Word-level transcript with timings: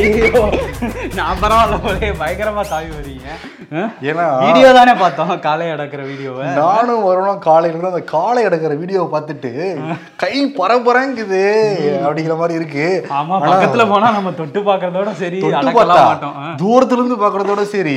ஐயோ. 0.00 0.42
நான் 1.18 1.40
பரவாயில்ல 1.40 1.76
போலே 1.82 2.08
பயங்கரமா 2.20 2.62
தாவி 2.68 2.90
வரீங்க 2.94 3.26
ஏன்னா 4.08 4.24
வீடியோ 4.42 4.68
தானே 4.76 4.92
பார்த்தோம் 5.00 5.32
காலை 5.44 5.66
அடக்குற 5.72 6.00
வீடியோவை. 6.08 6.46
நானும் 6.58 7.04
வரணும் 7.06 7.40
காலையில 7.44 7.72
இருந்து 7.72 7.92
அந்த 7.92 8.02
காலை 8.12 8.40
எடுக்கிற 8.48 8.72
வீடியோவை 8.80 9.08
பார்த்துட்டு 9.12 9.50
கை 10.22 10.32
பரபரங்குது 10.56 11.42
அப்படிங்கிற 12.00 12.36
மாதிரி 12.40 12.58
இருக்கு. 12.60 12.86
ஆமா 13.18 13.36
பக்கத்துல 13.44 13.86
போனா 13.90 14.10
நம்ம 14.16 14.32
தொட்டு 14.40 14.62
பாக்குறதோட 14.68 15.12
சரி 15.20 15.40
தொட்டு 15.40 15.58
அடக்கலாம் 15.60 15.90
பார்த்தா 15.92 16.08
மாட்டோம். 16.10 16.36
ஆ. 16.40 16.56
தூரத்துல 16.62 17.00
இருந்து 17.00 17.22
பாக்குறதோட 17.22 17.64
சரி. 17.72 17.96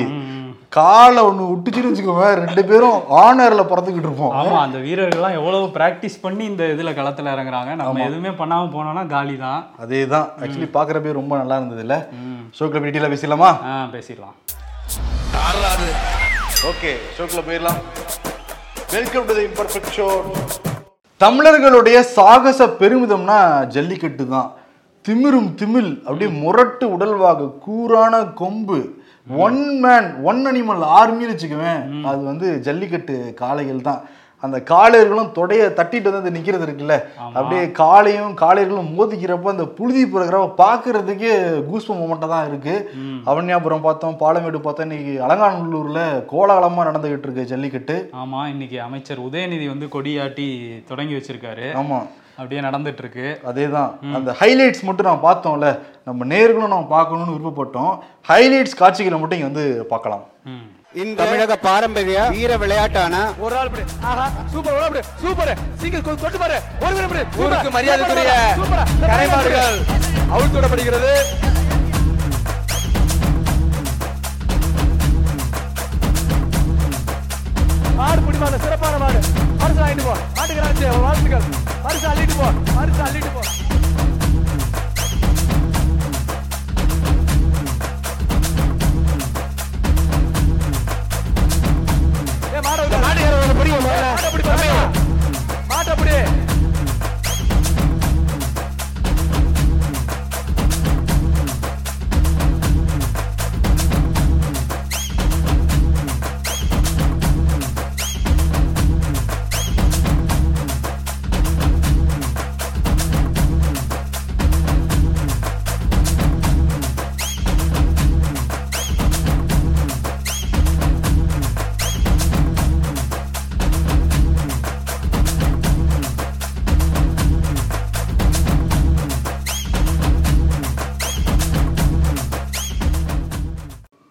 காலை 0.76 1.22
ஒண்ணு 1.30 1.48
விட்டுச்சுன்னு 1.50 1.90
வச்சுக்கோங்க 1.90 2.28
ரெண்டு 2.42 2.62
பேரும் 2.70 3.00
ஆனர்ல 3.24 3.64
பறந்துக்கிட்டு 3.72 4.08
இருப்போம். 4.10 4.32
ஆமா 4.42 4.58
அந்த 4.66 4.78
வீரர்கள்லாம் 4.86 5.36
எவ்வளவு 5.40 5.66
பிராக்டிஸ் 5.76 6.16
பண்ணி 6.24 6.44
இந்த 6.52 6.64
இதுல 6.74 6.92
களத்துல 7.00 7.34
இறங்குறாங்க. 7.36 7.72
நம்ம 7.80 8.02
எதுவுமே 8.08 8.32
பண்ணாம 8.40 8.70
போனோம்னா 8.76 9.04
காலி 9.14 9.36
தான். 9.44 9.60
அதேதான். 9.84 10.28
ஆக்சுவலி 10.42 10.70
பாக்குறப்பே 10.78 11.14
ரொம்ப 11.20 11.34
நல்லா 11.42 11.58
இருந்தது 11.60 11.84
இல்ல 11.86 11.98
ஷோக்கில் 12.60 12.86
டீட்டெயிலாக 12.86 13.14
பேசலாமா 13.16 13.50
ஆ 13.72 13.76
பேசிடலாம்? 13.96 14.36
ஓகே 16.72 16.92
ஷோக்குள்ள 17.18 17.44
போயிடலாம். 17.50 17.80
Welcome 18.96 19.28
to 19.30 19.36
the 19.40 19.46
imperfect 19.52 19.94
show 20.00 20.08
தமிழர்களுடைய 21.22 21.98
சாகச 22.18 22.62
பெருமிதம்னா 22.82 23.40
ஜல்லிக்கட்டு 23.76 24.26
தான் 24.36 24.50
திமிரும் 25.06 25.54
திமில் 25.60 25.94
அப்படியே 26.06 26.32
முரட்டு 26.42 26.86
உடல்வாகு 26.96 27.46
கூரான 27.64 28.24
கொம்பு. 28.42 28.78
ஒன் 29.28 29.62
மேன் 29.84 30.10
ஒன் 30.30 30.42
அனிமல் 30.50 30.84
ஆர்மின்னு 31.00 31.34
வச்சுக்குவேன். 31.34 31.84
அது 32.10 32.22
வந்து 32.32 32.48
ஜல்லிக்கட்டு 32.68 33.16
காளைகள் 33.44 33.88
தான். 33.88 34.02
அந்த 34.44 34.58
காளையர்களும் 34.72 35.30
தொடைய 35.36 35.62
தட்டிட்டு 35.76 36.10
வந்து 36.10 36.22
அது 36.22 36.34
நிக்கிறது 36.38 36.66
இருக்குல்ல. 36.68 36.96
அப்படியே 37.38 37.66
காளையும் 37.78 38.34
காளையர்களும் 38.42 38.90
மோதிக்கிறப்ப 38.98 39.54
அந்த 39.54 39.66
புழுதி 39.78 40.02
பிறகுறப்ப 40.06 40.58
பார்க்கறதுக்கே 40.64 41.34
கூஸ்ப 41.70 41.96
மொமெண்ட்டாக 42.00 42.30
தான் 42.34 42.48
இருக்கு. 42.50 42.76
அவன்யாபுரம் 43.32 43.86
பார்த்தோம் 43.86 44.18
பாலமேடு 44.24 44.62
பார்த்தோம். 44.66 44.88
இன்னைக்கு 44.90 45.14
அலங்காநல்லூர்ல 45.28 46.02
கோலாகலமா 46.34 46.88
நடந்துகிட்டு 46.90 47.28
இருக்கு 47.28 47.50
ஜல்லிக்கட்டு. 47.54 47.96
ஆமா 48.24 48.42
இன்னைக்கு 48.54 48.80
அமைச்சர் 48.88 49.26
உதயநிதி 49.30 49.68
வந்து 49.74 49.90
கொடியாட்டி 49.96 50.50
தொடங்கி 50.92 51.16
வச்சிருக்காரு. 51.20 51.70
ஆமா. 51.84 52.02
அப்படியே 52.38 52.62
நடந்துட்டு 52.68 53.02
இருக்கு 53.04 53.26
அதேதான் 53.50 53.92
அந்த 54.18 54.30
ஹைலைட்ஸ் 54.40 54.86
மட்டும் 54.88 55.08
நான் 55.10 55.26
பார்த்தோம்ல. 55.26 55.68
நம்ம 56.08 56.26
நேர்களும் 56.34 56.74
நம்ம 56.74 56.88
பார்க்கணும்னு 56.96 57.36
விருப்பப்பட்டோம். 57.36 57.94
ஹைலைட்ஸ் 58.30 58.80
காட்சிகளை 58.82 59.20
மட்டும் 59.20 59.40
இங்க 59.40 59.50
வந்து 59.52 59.66
பார்க்கலாம். 59.92 60.24
தமிழக 61.20 61.56
பாரம்பரிய 61.68 62.18
வீர 62.34 62.58
விளையாட்டான 62.64 63.22
ஒரு 63.46 63.56
ஆள் 63.60 63.72
சூப்பர் 64.54 64.76
ஒரு 64.90 65.04
சூப்பர். 65.22 65.54
சீக்கிரம் 65.82 66.22
தொட்டு 66.24 66.40
பாரு. 66.44 66.58
ஒரு 66.84 66.94
ஊருக்கு 67.44 67.72
மரியாதைக்குரிய 67.78 68.34
கரைமாடுகள் 69.12 69.80
அவுழ்த்து 70.34 70.58
விடப்படுகிறது 70.58 71.14
மாடு 77.98 78.22
பிடிமாடு 78.28 78.58
சிறப்பான 78.66 78.96
மாடு 79.04 79.20
பரிசு 79.76 79.84
அள்ளிட்டு 79.84 80.04
போ 80.04 80.16
மாட்டுக்கிறாச்சு 80.36 80.88
வாழ்த்துக்கள் 81.04 81.46
பரிசு 81.84 82.06
அள்ளிட்டு 82.10 82.36
போ 82.36 82.48
பரிசு 82.74 83.02
அள்ளிட்டு 83.06 83.32
போ 83.32 83.42
ஏ 92.50 92.62
மாடு 92.66 92.84
மாடு 92.98 93.24
பிடிக்கும் 93.60 93.88
மாட்டை 93.88 94.30
பிடி 94.30 94.46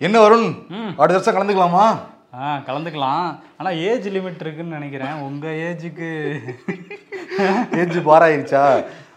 என்ன 0.07 0.17
வருண்? 0.23 0.47
அடுத்த 1.01 1.19
வருஷம் 1.19 1.37
கலந்துக்கலாமா? 1.37 1.85
ஆ 2.39 2.57
கலந்துக்கலாம். 2.67 3.27
ஆனா 3.59 3.71
ஏஜ் 3.89 4.07
லிமிட் 4.15 4.43
இருக்குன்னு 4.45 4.77
நினைக்கிறேன். 4.79 5.17
உங்க 5.29 5.47
ஏஜுக்கு 5.67 6.09
ஏஜ் 7.81 7.99
பாராயிருச்சா 8.09 8.63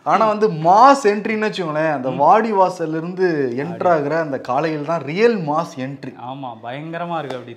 ஆனா 0.05 0.23
வந்து 0.31 0.47
மாஸ் 0.66 1.03
என்ட்ரின்னு 1.11 1.47
வச்சுக்கோங்களேன் 1.47 1.93
அந்த 1.93 2.09
வாடி 2.19 2.51
வாசல்ல 2.53 2.99
இருந்து 2.99 3.27
என்ட்ரு 3.61 3.89
ஆகுற 3.93 4.13
அந்த 4.19 4.38
காலையில் 4.47 4.89
தான் 4.89 5.03
ரியல் 5.05 5.38
மாஸ் 5.47 5.73
என்ட்ரி 5.85 6.11
ஆமா 6.27 6.49
பயங்கரமா 6.66 7.17
இருக்கு 7.19 7.38
அப்படி. 7.39 7.55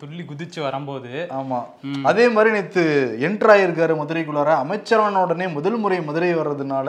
துள்ளி 0.00 0.22
குதிச்சு 0.24 0.60
வரும்போது. 0.62 1.12
ஆமா. 1.38 1.60
அதே 2.04 2.26
மாதிரி 2.28 2.52
நேத்து 2.56 2.84
என்ட்ரு 3.28 3.52
ஆயிருக்காரு 3.54 3.94
மதுரைக்குள்ளார. 4.00 4.52
அமைச்சரான 4.64 5.22
உடனே 5.24 5.48
முதல் 5.56 5.78
முறை 5.78 6.00
மதுரை 6.02 6.30
வர்றதுனால 6.34 6.88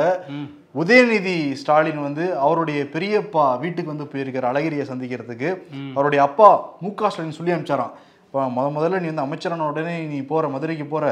உதயநிதி 0.75 1.37
ஸ்டாலின் 1.59 2.03
வந்து 2.03 2.25
அவருடைய 2.39 2.79
பெரியப்பா 2.93 3.45
வீட்டுக்கு 3.61 3.93
வந்து 3.93 4.09
போயிருக்காரு 4.11 4.51
அழகிரியை 4.51 4.85
சந்திக்கிறதுக்கு. 4.89 5.49
அவருடைய 5.95 6.21
அப்பா 6.27 6.49
மு 6.81 6.91
க 6.93 7.09
ஸ்டாலின் 7.09 7.37
சொல்லி 7.37 7.53
அனுப்பிச்சாராம். 7.53 7.95
இப்போ 8.29 8.41
முத 8.55 8.65
முதல்ல 8.73 8.97
நீ 9.03 9.07
வந்து 9.09 9.23
அமைச்சரான 9.23 9.67
உடனே 9.69 9.93
நீ 10.09 10.17
போற 10.31 10.47
மதுரைக்கு 10.55 10.85
போற. 10.91 11.05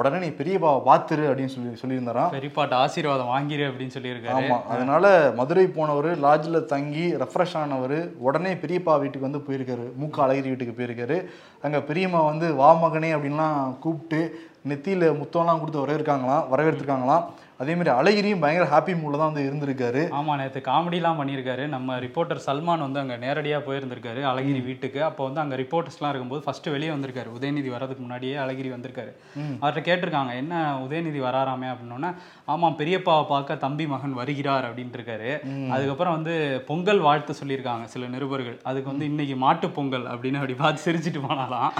உடனே 0.00 0.18
நீ 0.22 0.28
பெரியப்பாவை 0.38 0.78
பாத்துரு 0.86 1.24
அப்படின்னு 1.30 1.52
சொல்லி 1.54 1.72
சொல்லியிருந்தாராம். 1.80 2.30
பெரியப்பாட்ட 2.36 2.74
ஆசீர்வாதம் 2.84 3.32
வாங்கிரு 3.32 3.64
அப்படின்னு 3.70 3.94
சொல்லியிருக்காரு. 3.96 4.36
ஆமா 4.38 4.56
அதனால 4.74 5.10
மதுரை 5.40 5.66
போனவர் 5.76 6.08
லாட்ஜில் 6.24 6.58
தங்கி 6.72 7.04
ரெஃப்ரெஷ் 7.22 7.56
ஆனவர் 7.62 7.98
உடனே 8.28 8.52
பெரியப்பா 8.62 8.94
வீட்டுக்கு 9.02 9.28
வந்து 9.28 9.44
போயிருக்காரு. 9.48 9.84
மூக்க 10.00 10.24
அழகிரி 10.26 10.48
வீட்டுக்கு 10.52 10.78
போயிருக்காரு. 10.78 11.18
அங்க 11.66 11.80
பெரியம்மா 11.90 12.22
வந்து 12.30 12.48
வா 12.62 12.70
மகனே 12.84 13.12
அப்படின்லாம் 13.16 13.58
கூப்பிட்டு 13.84 14.22
நெத்தியில 14.70 15.04
முத்தம்லாம் 15.20 15.60
கொடுத்து 15.60 15.84
வரவேற்காங்களாம் 15.84 16.48
வரவேற்றிருக்காங்களாம் 16.54 17.24
அதே 17.62 17.72
மாதிரி 17.78 17.90
அழகிரியும் 17.98 18.42
பயங்கர 18.44 18.66
ஹாப்பி 18.72 18.92
மூட்ல 19.00 19.18
தான் 19.20 19.30
வந்து 19.30 19.44
இருந்திருக்காரு. 19.48 20.02
ஆமா 20.18 20.32
நேத்து 20.40 20.60
காமெடிலாம் 20.68 21.18
பண்ணியிருக்காரு. 21.20 21.64
நம்ம 21.74 21.98
ரிப்போர்ட்டர் 22.04 22.40
சல்மான் 22.46 22.84
வந்து 22.86 23.00
அங்க 23.02 23.16
நேரடியா 23.24 23.58
போயிருந்திருக்காரு 23.66 24.20
அழகிரி 24.30 24.60
வீட்டுக்கு. 24.68 25.00
அப்போ 25.08 25.22
வந்து 25.28 25.42
அங்க 25.42 25.56
ரிப்போர்ட்டர்ஸ்லாம் 25.62 26.12
இருக்கும்போது 26.12 26.42
ஃபர்ஸ்ட் 26.46 26.68
வெளியே 26.74 26.90
வந்திருக்காரு. 26.94 27.28
உதயநிதி 27.38 27.70
வர்றதுக்கு 27.74 28.04
முன்னாடியே 28.04 28.36
அழகிரி 28.44 28.70
வந்திருக்காரு. 28.74 29.12
அவர்கிட்ட 29.60 29.82
கேட்டிருக்காங்க 29.88 30.32
என்ன 30.42 30.54
உதயநிதி 30.86 31.22
வராராமே? 31.26 31.68
அப்படின்னோன்னா 31.72 32.10
ஆமா 32.54 32.70
பெரியப்பாவை 32.80 33.24
பார்க்க 33.32 33.58
தம்பி 33.66 33.86
மகன் 33.92 34.16
வருகிறார் 34.20 34.66
அப்படின்ட்டு 34.68 34.98
இருக்காரு 35.00 35.30
அதுக்கப்புறம் 35.74 36.16
வந்து 36.16 36.34
பொங்கல் 36.70 37.04
வாழ்த்து 37.06 37.38
சொல்லியிருக்காங்க 37.42 37.86
சில 37.94 38.08
நிருபர்கள். 38.14 38.58
அதுக்கு 38.70 38.90
வந்து 38.92 39.08
இன்னைக்கு 39.12 39.38
மாட்டு 39.44 39.68
பொங்கல் 39.78 40.08
அப்படின்னு 40.14 40.40
அப்படி 40.42 40.56
பார்த்து 40.64 40.86
சிரிச்சிட்டு 40.88 41.22
போனாலாம் 41.28 41.70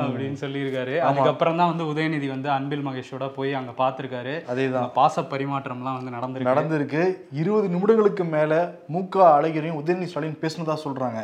அப்படின்னு 0.00 0.40
சொல்லியிருக்காரு. 0.44 0.96
அதுக்கப்புறம் 1.10 1.58
தான் 1.62 1.72
வந்து 1.74 1.86
உதயநிதி 1.92 2.30
வந்து 2.34 2.50
அன்பில் 2.58 2.86
மகேஷோட 2.88 3.28
போய் 3.38 3.58
அங்க 3.60 3.74
பார்த்திருக்காரு. 3.82 4.36
அதேதான். 4.52 4.90
பாச 5.00 5.16
பரிமாற்றம்லாம் 5.32 5.98
வந்து 5.98 6.14
நடந்திருக்கு. 6.16 6.50
நடந்திருக்கு. 6.50 7.02
இருபது 7.40 7.66
நிமிடங்களுக்கு 7.74 8.24
மேல 8.36 8.52
மூக்க 8.94 9.24
அழகிரியும் 9.36 9.80
உதயநிதி 9.82 10.08
ஸ்டாலின் 10.12 10.40
பேசினதா 10.44 10.76
சொல்றாங்க. 10.86 11.20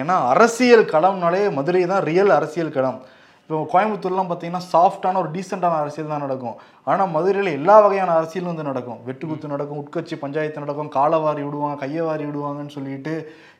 ஏன்னா 0.00 0.16
அரசியல் 0.34 0.84
களம்னாலே 0.92 1.42
மதுரை 1.60 1.82
தான் 1.94 2.06
ரியல் 2.10 2.36
அரசியல் 2.40 2.76
களம். 2.76 3.00
இப்போ 3.44 3.60
கோயம்புத்தூர்லாம் 3.70 4.28
பார்த்தீங்கன்னா 4.30 4.64
சாஃப்டான 4.72 5.18
ஒரு 5.20 5.30
டீசெண்டான 5.36 5.78
அரசியல் 5.84 6.12
தான் 6.12 6.24
நடக்கும். 6.24 6.58
ஆனால் 6.90 7.10
மதுரையில் 7.14 7.56
எல்லா 7.58 7.76
வகையான 7.84 8.10
அரசியலும் 8.18 8.50
வந்து 8.52 8.66
நடக்கும். 8.68 9.00
வெட்டுக்குத்து 9.06 9.54
நடக்கும் 9.54 9.80
உட்கட்சி 9.82 10.16
பஞ்சாயத்து 10.24 10.64
நடக்கும் 10.64 10.92
காலவாரி 10.98 11.42
விடுவாங்க 11.46 11.78
கையை 11.82 12.02
வாரி 12.08 12.24
விடுவாங்கன்னு 12.28 12.76
சொல்லிட்டு 12.76 13.14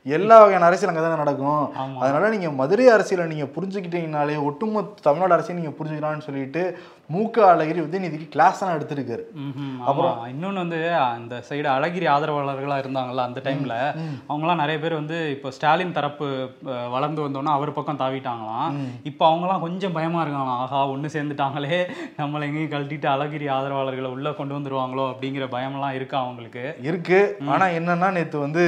எல்லா 0.06 0.36
வகையான 0.40 0.68
அரசியல் 0.68 0.90
அங்கே 0.90 1.02
தான் 1.02 1.22
நடக்கும் 1.22 1.64
அதனால 2.02 2.28
நீங்க 2.28 2.50
மதுரை 2.60 2.86
அரசியலை 2.94 3.26
நீங்க 3.26 3.46
புரிஞ்சுக்கிட்டீங்கனாலே 3.56 4.36
ஒட்டுமொத்த 4.48 5.04
தமிழ்நாடு 5.06 5.36
அரசியல் 5.36 5.60
நீங்க 5.60 5.74
புரிஞ்சுக்கலாம்னு 5.78 6.26
சொல்லிட்டு 6.28 6.62
மூக்க 7.10 7.36
அழகிரி 7.46 7.80
உதயநிதிக்கு 7.84 8.26
கிளாஸ் 8.34 8.60
எல்லாம் 8.60 8.76
எடுத்திருக்காரு. 8.76 9.22
ம்ஹும். 9.44 9.72
ஆமா. 9.90 10.08
இன்னொன்னு 10.32 10.62
வந்து 10.62 10.78
அந்த 11.06 11.34
சைடு 11.48 11.68
அழகிரி 11.68 12.06
ஆதரவாளர்களா 12.12 12.76
இருந்தாங்கல்ல 12.82 13.24
அந்த 13.28 13.40
டைம்ல 13.46 13.76
அவங்கலாம் 14.28 14.60
நிறைய 14.62 14.78
பேர் 14.80 14.98
வந்து 14.98 15.16
இப்போ 15.30 15.50
ஸ்டாலின் 15.50 15.96
தரப்பு 15.96 16.26
வளர்ந்து 16.94 17.20
வந்தோன்னா 17.26 17.54
அவர் 17.56 17.76
பக்கம் 17.78 18.00
தாவிட்டாங்களாம். 18.02 18.76
இப்போ 19.10 19.24
அவங்கலாம் 19.30 19.64
கொஞ்சம் 19.66 19.96
பயமா 19.98 20.20
இருக்காங்களாம். 20.24 20.62
ஆஹா 20.66 20.82
ஒண்ணு 20.94 21.14
சேர்ந்துட்டாங்களே 21.16 21.80
நம்மளை 22.20 22.46
எங்கேயும் 22.48 22.72
கழட்டிட்டு 22.74 23.08
அழகிரி 23.08 23.48
ஆதரவாளர்களை 23.56 24.10
உள்ள 24.16 24.32
கொண்டு 24.32 24.56
வந்துருவாங்களோ 24.58 25.06
அப்படிங்கிற 25.12 25.48
பயமெல்லாம் 25.56 25.98
இருக்கா 25.98 26.18
அவங்களுக்கு? 26.18 26.64
இருக்கு. 26.90 27.20
ஆனா 27.54 27.66
என்னன்னா 27.80 28.10
நேத்து 28.10 28.46
வந்து 28.46 28.64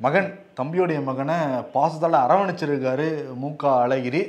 மகன் 0.00 0.28
தம்பியோடைய 0.58 0.98
மகனை 1.06 1.36
பாசத்தால 1.74 2.20
அரவணைச்சிருக்காரு 2.26 3.08
மூக்கா 3.42 3.70
அழகிரி. 3.84 4.22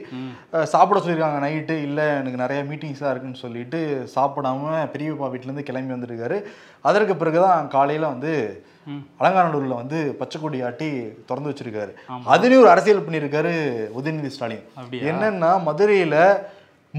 சாப்பிட 0.74 0.98
சொல்லியிருக்காங்க 1.00 1.40
நைட்டு. 1.46 1.76
இல்லை 1.88 2.08
எனக்கு 2.22 2.42
நிறைய 2.44 2.62
மீட்டிங்ஸாக 2.70 3.12
இருக்குன்னு 3.14 3.44
சொல்லிட்டு 3.44 3.80
சாப்பிடாம 4.16 4.74
பெரியப்பா 4.96 5.30
வீட்டிலேருந்து 5.34 5.68
கிளம்பி 5.70 5.96
வந்திருக்காரு. 5.96 6.40
அதற்கு 6.90 7.16
பிறகுதான் 7.22 7.72
காலையில் 7.76 8.12
வந்து 8.14 8.34
அலங்காநல்லூரில் 9.22 9.80
வந்து 9.80 9.98
பச்சை 10.20 10.38
கொடி 10.42 10.60
ஆட்டி 10.68 10.90
திறந்து 11.30 11.52
வச்சிருக்காரு. 11.52 11.92
அதுலேயும் 12.34 12.64
ஒரு 12.66 12.74
அரசியல் 12.74 13.06
பண்ணியிருக்காரு 13.08 13.56
உதயநிதி 14.00 14.30
ஸ்டாலின்? 14.36 14.68
என்னன்னா 15.10 15.50
மதுரையில் 15.70 16.20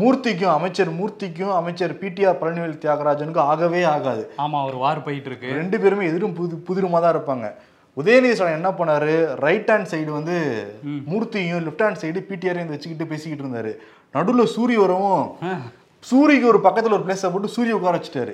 மூர்த்திக்கும் 0.00 0.54
அமைச்சர் 0.56 0.90
மூர்த்திக்கும் 0.98 1.54
அமைச்சர் 1.60 1.92
பிடிஆர் 2.00 2.40
பழனிவேல் 2.40 2.82
தியாகராஜனுக்கும் 2.82 3.48
ஆகவே 3.52 3.80
ஆகாது. 3.94 4.24
ஆமா 4.44 4.58
ஒரு 4.68 4.78
வார் 4.82 5.06
போயிட்டு 5.06 5.30
இருக்கு. 5.30 5.48
ரெண்டு 5.60 5.76
பேருமே 5.82 6.08
எதிரும் 6.10 6.36
புது 6.40 6.56
புதிருமா 6.68 6.98
தான் 7.04 7.14
இருப்பாங்க. 7.16 7.48
உதயநிதி 8.00 8.34
ஸ்டாலின் 8.36 8.58
என்ன 8.60 8.70
பண்ணாரு? 8.78 9.14
ரைட் 9.44 9.70
ஹேண்ட் 9.72 9.90
சைடு 9.92 10.10
வந்து 10.18 10.36
மூர்த்தியும் 11.12 11.64
லெஃப்ட் 11.66 11.84
ஹேண்ட் 11.84 12.00
சைடு 12.02 12.20
பிடிஆரையும் 12.28 12.72
வச்சுக்கிட்டு 12.74 13.10
பேசிக்கிட்டு 13.12 13.44
இருந்தாரு. 13.44 13.72
நடுவுல 14.16 14.44
சூரிய 14.56 14.80
வரவும் 14.84 15.24
சூரியக்கு 16.04 16.46
ஒரு 16.50 16.58
பக்கத்துல 16.64 16.96
ஒரு 16.96 17.04
பிளேஸை 17.06 17.28
போட்டு 17.32 17.48
சூரிய 17.54 17.76
உட்கார 17.76 17.94
வச்சுட்டாரு. 17.96 18.32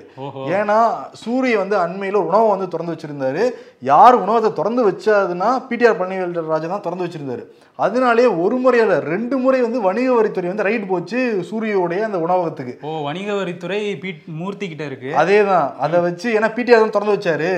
ஏன்னா 0.57 0.75
சூரிய 1.21 1.53
வந்து 1.61 1.75
அண்மையில 1.83 2.19
உணவை 2.27 2.47
வந்து 2.51 2.67
திறந்து 2.73 2.93
வச்சிருந்தாரு. 2.93 3.43
யார் 3.91 4.15
உணவத்தை 4.23 4.49
திறந்து 4.59 4.81
வச்சதுன்னா 4.87 5.47
பிடிஆர் 5.69 5.97
பழனிவேல் 5.99 6.35
ராஜா 6.51 6.67
தான் 6.73 6.83
திறந்து 6.87 7.05
வச்சிருந்தாரு. 7.05 7.43
அதனாலே 7.85 8.25
ஒரு 8.43 8.57
முறை 8.63 8.79
இல்ல 8.83 8.97
ரெண்டு 9.13 9.35
முறை 9.43 9.61
வந்து 9.65 9.79
வணிக 9.87 10.09
வரித்துறை 10.17 10.49
வந்து 10.51 10.67
ரைட் 10.67 10.85
போச்சு 10.91 11.19
சூரியோடைய 11.49 12.03
அந்த 12.09 12.19
உணவகத்துக்கு. 12.25 12.75
ஓ 12.89 12.91
வணிக 13.07 13.29
வரித்துறை 13.39 13.79
பீட் 14.03 14.21
மூர்த்தி 14.41 14.67
கிட்ட 14.73 14.85
இருக்கு. 14.91 15.09
அதேதான். 15.23 15.67
அதை 15.87 15.99
வச்சு 16.07 16.27
ஏன்னா 16.37 16.51
பிடிஆர் 16.59 16.85
தான் 16.85 16.95
திறந்து 16.97 17.15
வச்சாரு. 17.15 17.51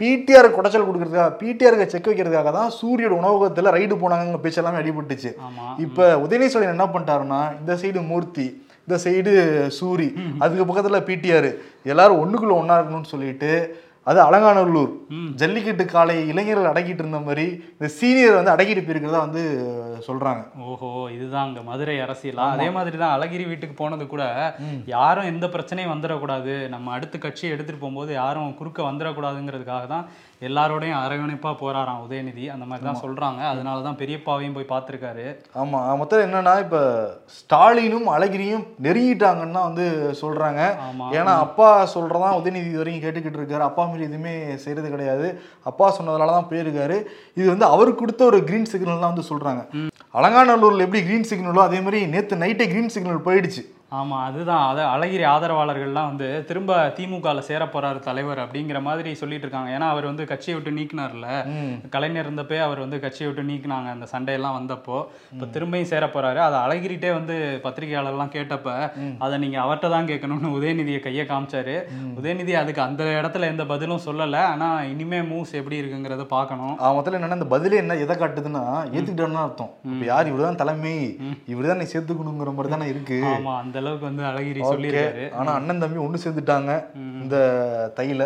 பிடிஆர் 0.00 0.50
குடைச்சல் 0.56 0.88
கொடுக்கறதுக்காக 0.88 1.36
பிடிஆருக்கு 1.42 1.92
செக் 1.94 2.10
வைக்கிறதுக்காக 2.12 2.52
தான் 2.58 2.74
சூரியோட 2.80 3.14
உணவகத்துல 3.20 3.74
ரைடு 3.78 4.00
போனாங்க 4.02 4.42
பேச்சு 4.46 4.62
எல்லாமே 4.64 4.82
அடிபட்டுச்சு 4.82 5.32
இப்ப 5.86 6.10
உதயநிதி 6.24 6.72
என்ன 6.74 6.88
பண்ணிட்டாருன்னா 6.96 7.42
இந்த 7.60 7.78
சைடு 7.84 8.02
மூர்த்தி 8.10 8.48
இந்த 8.90 9.02
சைடு 9.06 9.34
சூரி 9.80 10.08
அதுக்கு 10.42 10.68
பக்கத்துல 10.70 11.00
பிடிஆர் 11.10 11.50
எல்லாரும் 11.92 12.22
ஒண்ணுக்குள்ள 12.24 12.56
ஒண்ணா 12.62 12.76
இருக்கணும்னு 12.78 13.12
சொல்லிட்டு 13.14 13.52
அது 14.10 14.18
அலங்காநல்லூர் 14.26 14.92
ஜல்லிக்கட்டு 15.40 15.84
காலை 15.92 16.14
இளைஞர்கள் 16.30 16.68
அடக்கிட்டு 16.70 17.02
இருந்த 17.02 17.18
மாதிரி 17.26 17.44
இந்த 17.74 17.88
சீனியர் 17.96 18.36
வந்து 18.36 18.52
அடக்கிட்டு 18.52 18.82
போயிருக்கிறதா 18.84 19.20
வந்து 19.24 19.42
சொல்றாங்க. 20.06 20.42
ஓஹோ 20.70 20.88
இதுதான் 21.16 21.46
அங்க 21.48 21.62
மதுரை 21.68 21.96
அரசியலா? 22.04 22.46
அதே 22.54 22.68
மாதிரி 22.76 22.96
தான் 23.02 23.14
அழகிரி 23.16 23.44
வீட்டுக்கு 23.50 23.76
போனது 23.80 24.04
கூட 24.12 24.24
யாரும் 24.94 25.30
எந்த 25.32 25.46
பிரச்சனையும் 25.54 25.92
வந்துடக்கூடாது. 25.94 26.54
நம்ம 26.74 26.92
அடுத்த 26.96 27.18
கட்சியை 27.24 27.50
எடுத்துட்டு 27.54 27.82
போகும்போது 27.82 28.12
யாரும் 28.20 28.56
குறுக்க 28.60 28.82
வந்துடக்கூடாதுங்கிறதுக்காக 28.88 29.86
தான் 29.94 30.06
எல்லாரோடையும் 30.48 31.00
அரவணைப்பா 31.04 31.50
போறாராம் 31.62 32.02
உதயநிதி 32.04 32.44
அந்த 32.52 32.64
மாதிரி 32.68 32.84
தான் 32.86 33.00
சொல்றாங்க. 33.02 33.40
அதனால 33.52 33.82
தான் 33.86 33.98
பெரியப்பாவையும் 34.02 34.54
போய் 34.56 34.70
பார்த்திருக்காரு. 34.70 35.24
ஆமா 35.62 35.80
மொத்தம் 36.00 36.22
என்னன்னா 36.26 36.54
இப்ப 36.64 36.78
ஸ்டாலினும் 37.38 38.08
அழகிரியும் 38.14 38.64
நெருங்கிட்டாங்கன்னு 38.86 39.56
தான் 39.58 39.68
வந்து 39.70 39.86
சொல்றாங்க. 40.22 40.60
ஆமா. 40.88 41.08
ஏன்னா 41.18 41.34
அப்பா 41.46 41.68
சொல்றதான் 41.96 42.38
உதயநிதி 42.38 42.70
இது 42.70 42.80
வரைக்கும் 42.82 43.04
கேட்டுக்கிட்டு 43.06 43.40
இருக்காரு. 43.40 43.64
அப்பா 43.70 43.84
மீறி 43.90 44.08
எதுவுமே 44.10 44.34
செய்யறது 44.64 44.94
கிடையாது. 44.94 45.28
அப்பா 45.72 45.88
சொன்னதுனால 45.98 46.36
தான் 46.38 46.50
போயிருக்காரு. 46.52 46.96
இது 47.40 47.48
வந்து 47.54 47.68
அவருக்கு 47.74 48.02
கொடுத்த 48.04 48.24
ஒரு 48.30 48.40
கிரீன் 48.48 48.70
சிக்னல் 48.72 49.04
தான் 49.04 49.12
வந்து 49.14 49.30
சொல்றாங்க. 49.32 49.64
அலங்காநல்லூர்ல 50.20 50.86
எப்படி 50.86 51.02
கிரீன் 51.08 51.28
சிக்னலோ 51.32 51.62
அதே 51.68 51.80
மாதிரி 51.88 52.00
நேத்து 52.14 52.42
நைட்டே 52.44 52.68
கிரீன் 52.72 52.94
சிக்னல் 52.96 53.26
போயிடுச்சு. 53.28 53.64
ஆமா 53.98 54.16
அதுதான். 54.26 54.64
அத 54.70 54.80
அழகிரி 54.94 55.24
ஆதரவாளர்கள்லாம் 55.32 56.08
வந்து 56.10 56.26
திரும்ப 56.48 56.72
திமுகல 56.96 57.40
சேர 57.48 57.62
போறாரு 57.74 58.00
தலைவர் 58.06 58.40
அப்படிங்கிற 58.42 58.78
மாதிரி 58.88 59.10
சொல்லிட்டு 59.20 59.46
இருக்காங்க. 59.46 59.70
ஏன்னா 59.76 59.86
அவர் 59.94 60.06
வந்து 60.10 60.24
கட்சியை 60.32 60.54
விட்டு 60.56 60.72
நீக்கினார்ல. 60.76 61.26
கலைஞர் 61.94 62.26
இருந்தப்பே 62.26 62.58
அவர் 62.66 62.82
வந்து 62.84 62.98
கட்சியை 63.04 63.28
விட்டு 63.28 63.44
நீக்கினாங்க 63.50 63.88
அந்த 63.94 64.06
சண்டையெல்லாம் 64.12 64.56
வந்தப்போ. 64.58 64.98
இப்ப 65.34 65.48
திரும்பியும் 65.56 65.90
சேர 65.92 66.06
போறாரு 66.14 66.40
அதை 66.46 66.58
அழகிரிட்டே 66.66 67.10
வந்து 67.18 67.36
பத்திரிகையாளர்லாம் 67.64 68.32
கேட்டப்ப 68.36 68.68
அதை 69.26 69.38
நீங்க 69.44 69.58
அவர்கிட்ட 69.64 69.90
தான் 69.94 70.08
கேட்கணும்னு 70.12 70.54
உதயநிதியை 70.58 71.00
கையை 71.06 71.24
காமிச்சாரு. 71.32 71.76
உதயநிதி 72.20 72.54
அதுக்கு 72.62 72.84
அந்த 72.86 73.02
இடத்துல 73.20 73.50
எந்த 73.54 73.66
பதிலும் 73.72 74.04
சொல்லல. 74.06 74.44
ஆனா 74.52 74.70
இனிமே 74.92 75.20
மூவ்ஸ் 75.32 75.56
எப்படி 75.62 75.80
இருக்குங்கிறத 75.82 76.28
பார்க்கணும். 76.36 76.74
மொத்தத்துல 76.96 77.20
என்னன்னா 77.20 77.40
இந்த 77.40 77.50
பதிலே 77.56 77.82
என்ன 77.82 77.98
எதை 78.06 78.16
காட்டுதுன்னா 78.22 78.64
ஏத்துக்கிட்டோம்னு 78.94 79.44
அர்த்தம். 79.46 79.74
இப்ப 79.92 80.04
யார் 80.12 80.32
இவர்தான் 80.32 80.62
தலைமை? 80.62 80.96
இவர்தான் 81.54 81.82
நீ 81.82 81.88
சேர்த்துக்கணுங்கிற 81.94 82.56
மாதிரி 82.56 82.74
தானே 82.76 82.88
இருக்கு. 82.94 83.20
ஆமா 83.34 83.54
அந்த 83.64 83.78
அளவுக்கு 83.80 84.08
வந்து 84.08 84.24
அழகிரி 84.30 84.60
சொல்லியிருக்காரு. 84.62 85.24
ஆனா 85.40 85.52
அண்ணன் 85.52 85.82
தம்பி 85.82 86.04
ஒண்ணு 86.04 86.22
சேர்ந்துட்டாங்க. 86.24 86.72
இந்த 87.22 87.36
தையில. 87.96 88.24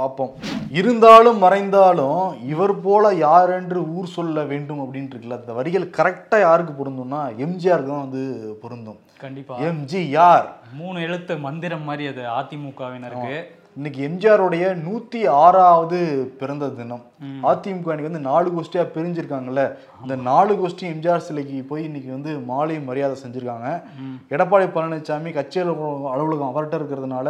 பார்ப்போம். 0.00 0.32
இருந்தாலும் 0.80 1.38
மறைந்தாலும் 1.44 2.22
இவர் 2.52 2.74
போல 2.86 3.12
யார் 3.26 3.52
என்று 3.58 3.80
ஊர் 3.96 4.08
சொல்ல 4.16 4.44
வேண்டும் 4.50 4.82
அப்படின்னு 4.84 5.12
இருக்குல்ல 5.12 5.40
அந்த 5.40 5.54
வரிகள் 5.60 5.86
கரெக்டா 6.00 6.40
யாருக்கு 6.46 6.74
பொருந்தும்னா 6.80 7.22
எம்ஜிஆருக்கு 7.46 7.92
தான் 7.94 8.06
வந்து 8.08 8.24
பொருந்தும். 8.64 9.00
கண்டிப்பா. 9.24 9.54
எம்ஜிஆர். 9.70 10.50
மூணு 10.82 10.98
எழுத்து 11.06 11.32
மந்திரம் 11.46 11.88
மாதிரி 11.88 12.04
அது 12.12 12.22
அதிமுகவினருக்கு. 12.40 13.38
இன்னைக்கு 13.78 14.00
எம்ஜிஆருடைய 14.06 14.64
நூத்தி 14.84 15.20
ஆறாவது 15.42 15.98
பிறந்த 16.40 16.64
தினம். 16.78 17.02
அதிமுக 17.50 17.92
இன்னைக்கு 17.92 18.08
வந்து 18.08 18.22
நாலு 18.28 18.48
கோஷ்டியா 18.54 18.82
பிரிஞ்சிருக்காங்கல்ல. 18.94 19.64
இந்த 20.02 20.14
நாலு 20.28 20.52
கோஷ்டி 20.60 20.84
எம்ஜிஆர் 20.92 21.26
சிலைக்கு 21.26 21.58
போய் 21.70 21.86
இன்னைக்கு 21.88 22.10
வந்து 22.16 22.32
மாலை 22.50 22.76
மரியாதை 22.88 23.16
செஞ்சிருக்காங்க. 23.22 23.68
எடப்பாடி 24.34 24.66
பழனிசாமி 24.76 25.32
கட்சி 25.38 25.60
அலுவலகம் 26.14 26.50
அவர்கிட்ட 26.50 26.80
இருக்கிறதுனால 26.80 27.28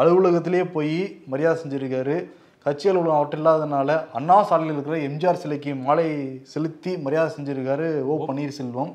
அலுவலகத்திலேயே 0.00 0.64
போய் 0.76 0.96
மரியாதை 1.32 1.56
செஞ்சிருக்காரு. 1.62 2.16
கட்சி 2.64 2.86
அலுவலகம் 2.90 3.18
அவர்கிட்ட 3.18 3.38
இல்லாதனால 3.40 3.90
அண்ணா 4.18 4.36
சாலையில் 4.48 4.74
இருக்கிற 4.74 4.96
எம்ஜிஆர் 5.08 5.40
சிலைக்கு 5.42 5.72
மாலை 5.84 6.06
செலுத்தி 6.52 6.92
மரியாதை 7.04 7.30
செஞ்சிருக்காரு. 7.36 7.88
ஓ 8.10 8.14
பன்னீர்செல்வம். 8.28 8.90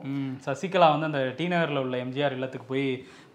சசிகலா 0.48 0.88
வந்து 0.94 1.10
அந்த 1.10 1.22
டி 1.38 1.46
நகர்ல 1.54 1.84
உள்ள 1.86 1.96
எம்ஜிஆர் 2.06 2.36
இல்லத்துக்கு 2.38 2.68
போய் 2.74 2.88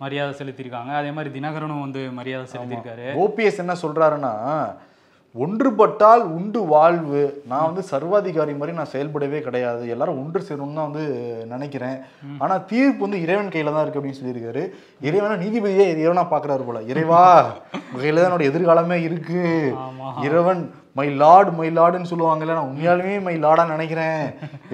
மரியாதை 0.02 0.34
செலுத்தியிருக்காங்க. 0.40 0.92
அதே 1.00 1.10
மாதிரி 1.18 1.32
தினகரனும் 1.38 1.84
வந்து 1.86 2.02
மரியாதை 2.18 2.46
செலுத்தியிருக்காரு. 2.52 3.06
ஓபிஎஸ் 3.24 3.62
என்ன 3.64 3.76
சொல்றாருன்னா 3.84 4.34
ஒன்றுபட்டால் 5.42 6.22
உண்டு 6.36 6.60
வாழ்வு. 6.72 7.22
நான் 7.50 7.66
வந்து 7.68 7.82
சர்வாதிகாரி 7.90 8.52
மாதிரி 8.58 8.76
நான் 8.78 8.92
செயல்படவே 8.94 9.38
கிடையாது. 9.46 9.82
எல்லாரும் 9.94 10.20
ஒன்று 10.22 10.46
சேரணும்னு 10.48 10.78
தான் 10.78 10.88
வந்து 10.90 11.04
நினைக்கிறேன். 11.54 11.98
ஆனா 12.42 12.54
தீர்ப்பு 12.72 13.04
வந்து 13.06 13.22
இறைவன் 13.24 13.52
கையில 13.54 13.74
தான் 13.74 13.84
இருக்கு 13.84 14.00
அப்படின்னு 14.00 14.20
சொல்லியிருக்காரு. 14.20 14.64
இறைவனா 15.08 15.36
நீதிபதியே 15.44 15.86
இறைவனா 15.94 16.24
பாக்குறாரு 16.32 16.64
போல. 16.68 16.80
இறைவா 16.92 17.22
கையில 18.00 18.20
தான் 18.20 18.30
என்னோட 18.30 18.46
எதிர்காலமே 18.52 18.98
இருக்கு. 19.08 19.42
ஆமா. 19.86 20.08
இறைவன் 20.26 20.62
மை 20.98 21.06
லார்டு 21.22 21.50
மை 21.56 21.66
லார்டுன்னு 21.78 22.10
சொல்லுவாங்கல்ல 22.10 22.54
நான் 22.58 22.68
உண்மையாலுமே 22.70 23.16
மை 23.26 23.34
லார்டா 23.42 23.64
நினைக்கிறேன். 23.72 24.22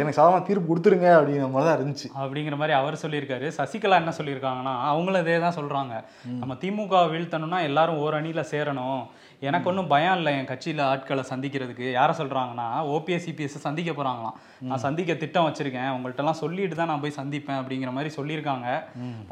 எனக்கு 0.01 0.19
சாதாரண 0.19 0.45
தீர்ப்பு 0.49 0.69
கொடுத்துருங்க 0.69 1.09
அப்படிங்கிற 1.17 1.49
மாதிரி 1.55 1.69
தான் 1.69 1.79
இருந்துச்சு. 1.79 2.09
அப்படிங்கிற 2.25 2.57
மாதிரி 2.61 2.75
அவர் 2.81 3.01
சொல்லியிருக்காரு. 3.05 3.49
சசிகலா 3.59 3.99
என்ன 4.03 4.15
சொல்லியிருக்காங்கன்னா 4.19 4.75
அவங்களும் 4.91 5.25
இதே 5.25 5.39
தான் 5.47 5.59
சொல்றாங்க 5.59 5.95
நம்ம 6.43 6.57
திமுக 6.63 7.03
வீழ்த்தணும்னா 7.15 7.61
எல்லாரும் 7.71 8.03
ஒரு 8.05 8.17
அணியில 8.21 8.45
சேரணும். 8.53 9.03
எனக்கு 9.49 9.69
ஒன்றும் 9.71 9.89
பயம் 9.93 10.17
இல்லை 10.17 10.33
என் 10.39 10.51
கட்சியில 10.51 10.83
ஆட்களை 10.91 11.23
சந்திக்கிறதுக்கு. 11.31 11.87
யாரை 11.91 12.13
சொல்றாங்கன்னா 12.19 12.67
ஓபிஎஸ் 12.95 13.25
சிபிஎஸ் 13.27 13.63
சந்திக்க 13.67 13.91
போறாங்களாம். 13.93 14.37
நான் 14.69 14.85
சந்திக்க 14.87 15.15
திட்டம் 15.15 15.47
வச்சிருக்கேன். 15.49 15.91
உங்கள்ட்ட 15.97 16.25
எல்லாம் 16.25 16.41
சொல்லிட்டு 16.43 16.77
தான் 16.77 16.93
நான் 16.93 17.01
போய் 17.01 17.19
சந்திப்பேன் 17.21 17.61
அப்படிங்கிற 17.63 17.93
மாதிரி 17.97 18.11
சொல்லியிருக்காங்க. 18.19 18.69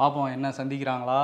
பார்ப்போம் 0.01 0.33
என்ன 0.37 0.49
சந்திக்கிறாங்களா? 0.49 1.21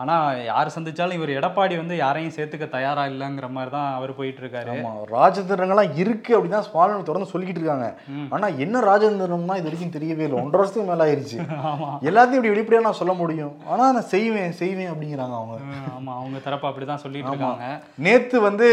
ஆனா 0.00 0.14
யார் 0.48 0.72
சந்திச்சாலும் 0.74 1.18
இவர் 1.18 1.36
எடப்பாடி 1.38 1.74
வந்து 1.80 1.94
யாரையும் 1.96 2.34
சேர்த்துக்க 2.36 2.66
தயாரா 2.74 3.02
இல்லைங்கிற 3.10 3.48
மாதிரி 3.56 3.70
தான் 3.74 3.88
அவர் 3.96 4.12
போயிட்டு 4.18 4.40
இருக்காரு 4.42 4.70
ஆமா 4.74 4.90
ராஜதந்திரங்கள்லாம் 5.14 5.96
இருக்கு 6.02 6.32
அப்படின்னு 6.36 6.56
தான் 6.58 6.68
ஸ்மாலின் 6.68 7.08
தொடர்ந்து 7.08 7.30
சொல்லிக்கிட்டு 7.32 7.60
இருக்காங்க. 7.62 7.88
ஆனா 8.34 8.46
என்ன 8.64 8.80
ராஜதந்திரம்னா 8.80 9.56
இது 9.60 9.68
வரைக்கும் 9.68 9.96
தெரியவே 9.96 10.24
இல்லை. 10.26 10.38
ஒன்றரை 10.42 10.60
வருஷத்துக்கு 10.60 10.90
மேல 10.92 11.06
ஆயிருச்சு. 11.06 11.38
ஆமா. 11.72 11.90
எல்லாத்தையும் 12.08 12.40
இப்படி 12.40 12.52
வெளிப்படையா 12.54 12.86
நான் 12.88 13.00
சொல்ல 13.00 13.14
முடியும். 13.14 13.52
ஆனா 13.68 13.84
நான் 13.92 14.10
செய்வேன் 14.14 14.52
செய்வேன் 14.52 14.92
அப்படிங்கிறாங்க 14.92 15.36
அவங்க. 15.40 15.56
ம், 15.70 15.90
ஆமா 15.96 16.14
அவங்க 16.20 16.40
தரப்பு 16.46 16.68
அப்படிதான் 16.70 17.04
சொல்லிட்டு 17.04 17.32
இருக்காங்க. 17.32 17.68
நேத்து 17.98 18.40
வந்து. 18.40 18.68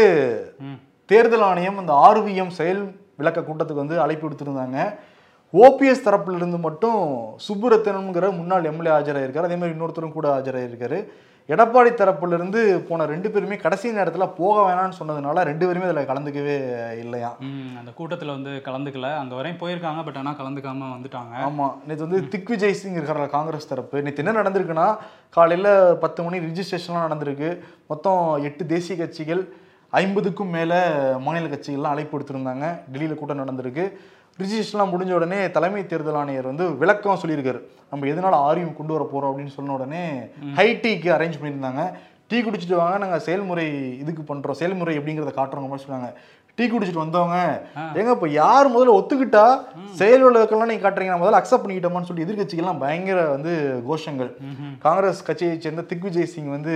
தேர்தல் 1.10 1.46
ஆணையம் 1.50 1.78
அந்த 1.78 1.92
ஆர்விஎம் 2.06 2.56
செயல் 2.60 2.82
விளக்க 3.16 3.40
கூட்டத்துக்கு 3.40 3.84
வந்து 3.84 4.02
அழைப்பு 4.02 4.24
விடுத்திருந்தாங்க. 4.26 4.78
ஓபிஎஸ் 5.52 6.04
தரப்புல 6.04 6.34
இருந்து 6.34 6.58
மட்டும் 6.58 6.98
சுப்புரத்தனம்ங்கிற 7.48 8.36
முன்னாள் 8.36 8.64
எம்எல்ஏ 8.64 8.90
ஆஜராயிருக்காரு. 8.90 9.46
அதே 9.48 9.56
மாதிரி 9.56 9.78
இன்னொருத்தரும் 9.78 10.12
கூட 10.12 10.38
ஆஜராயிருக்காரு. 10.38 10.98
எடப்பாடி 11.48 11.90
தரப்புல 11.98 12.32
இருந்து 12.32 12.80
போன 12.88 13.04
ரெண்டு 13.04 13.30
பேருமே 13.30 13.56
கடைசி 13.56 13.90
நேரத்துல 13.90 14.32
போக 14.36 14.56
வேணாம்னு 14.66 14.92
சொன்னதுனால 14.98 15.44
ரெண்டு 15.50 15.66
பேருமே 15.66 15.86
இதுல 15.86 16.04
கலந்துக்கவே 16.04 16.56
இல்லையா? 16.98 17.36
அந்த 17.78 17.90
கூட்டத்துல 17.98 18.26
வந்து 18.26 18.50
கலந்துக்கல. 18.64 19.16
அங்க 19.16 19.34
வரையும் 19.34 19.60
போயிருக்காங்க 19.60 20.04
பட் 20.04 20.16
ஆனா 20.16 20.30
கலந்துக்காம 20.30 20.90
வந்துட்டாங்க. 20.96 21.34
ஆமா. 21.46 21.72
நேற்று 21.86 22.08
வந்து 22.08 22.28
திக் 22.28 22.48
விஜய் 22.48 22.72
சிங் 22.72 22.92
இருக்கிற 22.92 23.26
காங்கிரஸ் 23.26 23.68
தரப்பு. 23.68 24.02
நேற்று 24.02 24.24
என்ன 24.24 24.42
நடந்திருக்குன்னா 24.42 24.96
காலையில 25.30 25.96
பத்து 26.00 26.22
மணி 26.22 26.38
ரிஜிஸ்ட்ரேஷன்லாம் 26.38 27.08
நடந்திருக்கு. 27.08 27.58
மொத்தம் 27.88 28.42
எட்டு 28.42 28.66
தேசிய 28.66 28.98
கட்சிகள் 28.98 29.48
ஐம்பதுக்கும் 29.90 30.50
மேல 30.50 30.74
மாநில 31.20 31.54
கட்சிகள்லாம் 31.54 31.94
அழைப்பு 31.94 32.18
கொடுத்துருந்தாங்க 32.18 32.80
டெல்லியில 32.92 33.14
கூட்டம் 33.14 33.42
நடந்திருக்கு. 33.42 33.92
ரிஜிஸ்ட்ரேஷன்லாம் 34.40 34.92
முடிஞ்ச 34.94 35.12
உடனே 35.18 35.38
தலைமை 35.54 35.80
தேர்தல் 35.92 36.18
ஆணையர் 36.20 36.50
வந்து 36.50 36.64
விளக்கம் 36.82 37.20
சொல்லியிருக்காரு. 37.22 37.60
நம்ம 37.90 38.06
எதனால 38.12 38.38
ஆரியம் 38.48 38.76
கொண்டு 38.78 38.94
வர 38.96 39.04
போறோம் 39.12 39.30
அப்படின்னு 39.30 39.56
சொன்ன 39.58 39.74
உடனே 39.78 40.04
ஹை 40.58 40.68
டீக்கு 40.84 41.10
அரேஞ்ச் 41.16 41.38
பண்ணியிருந்தாங்க. 41.40 41.84
டீ 42.30 42.38
குடிச்சிட்டு 42.46 42.80
வாங்க 42.80 42.96
நாங்கள் 43.04 43.24
செயல்முறை 43.26 43.68
இதுக்கு 44.02 44.22
பண்ணுறோம் 44.30 44.58
செயல்முறை 44.62 44.94
எப்படிங்கிறத 44.98 45.32
காட்டுறோங்க 45.36 45.70
மாதிரி 45.70 45.86
சொன்னாங்க 45.86 46.10
டீ 46.58 46.64
குடிச்சிட்டு 46.70 47.02
வந்தவங்க 47.02 47.36
ஏங்க 47.98 48.12
இப்ப 48.14 48.28
யார் 48.38 48.72
முதல்ல 48.74 48.94
ஒத்துக்கிட்டா 48.98 49.44
செயல் 50.00 50.24
விளக்கெல்லாம் 50.26 50.70
நீங்க 50.70 50.84
காட்டுறீங்க 50.84 51.18
முதல்ல 51.20 51.40
அக்செப்ட் 51.40 51.62
பண்ணிக்கிட்டோமான்னு 51.64 52.08
சொல்லி 52.08 52.24
எதிர்கட்சிகள்லாம் 52.24 52.80
பயங்கர 52.84 53.18
வந்து 53.34 53.52
கோஷங்கள். 53.88 54.30
காங்கிரஸ் 54.84 55.20
கட்சியை 55.28 55.52
சேர்ந்த 55.64 55.84
திக்விஜய் 55.90 56.32
சிங் 56.32 56.50
வந்து 56.56 56.74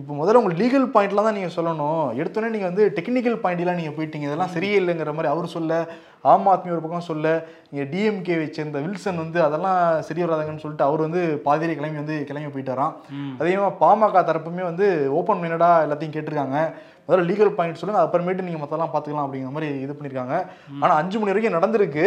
இப்போ 0.00 0.12
முதல்ல 0.20 0.40
உங்க 0.42 0.54
லீகல் 0.60 0.86
பாயிண்ட்லாம் 0.94 1.28
தான் 1.28 1.38
நீங்க 1.38 1.50
சொல்லணும். 1.58 2.04
எடுத்தோடனே 2.20 2.54
நீங்க 2.54 2.68
வந்து 2.70 2.86
டெக்னிக்கல் 2.98 3.38
பாயிண்ட்லாம் 3.44 3.80
நீங்க 3.80 3.92
போயிட்டீங்க. 3.98 4.28
இதெல்லாம் 4.28 4.54
சரியே 4.56 4.76
இல்லைங்கிற 4.82 5.12
மாதிரி 5.18 5.32
அவர் 5.34 5.54
சொல்ல 5.56 5.80
ஆம் 6.26 6.46
ஆத்மி 6.46 6.70
ஒரு 6.70 6.80
பக்கம் 6.80 7.08
சொல்ல 7.10 7.44
இங்க 7.70 7.84
டிஎம்கேவை 7.96 8.50
சேர்ந்த 8.50 8.78
வில்சன் 8.78 9.16
வந்து 9.16 9.42
அதெல்லாம் 9.42 10.02
சரி 10.02 10.22
வராதுங்கன்னு 10.22 10.64
சொல்லிட்டு 10.64 10.84
அவர் 10.84 11.00
வந்து 11.00 11.40
பாதியிலே 11.44 11.74
கிளம்பி 11.74 11.96
வந்து 11.96 12.24
கிளம்பி 12.24 12.50
போயிட்டாராம். 12.54 12.94
அதே 13.38 13.58
மாதிரி 13.58 13.74
பாமக 13.80 14.20
தரப்புமே 14.24 14.62
வந்து 14.62 15.12
ஓப்பன் 15.12 15.40
மைண்டடா 15.42 15.70
எல்லாத்தையும் 15.86 16.16
கேட்டிருக்காங்க. 16.16 16.72
முதல்ல 17.08 17.26
லீகல் 17.30 17.48
பாயிண்ட் 17.48 17.76
சொல்லுங்க 17.76 18.02
அப்புறமேட்டு 18.02 18.42
நீங்க 18.42 18.64
மத்தெல்லாம் 18.64 18.90
பாத்துக்கலாம் 18.94 19.26
அப்படிங்கிற 19.26 19.50
மாதிரி 19.50 19.80
இது 19.80 19.96
பண்ணிருக்காங்க 20.02 20.46
ஆனா 20.80 20.94
அஞ்சு 20.94 21.18
மணி 21.18 21.32
வரைக்கும் 21.32 21.60
நடந்திருக்கு. 21.60 22.06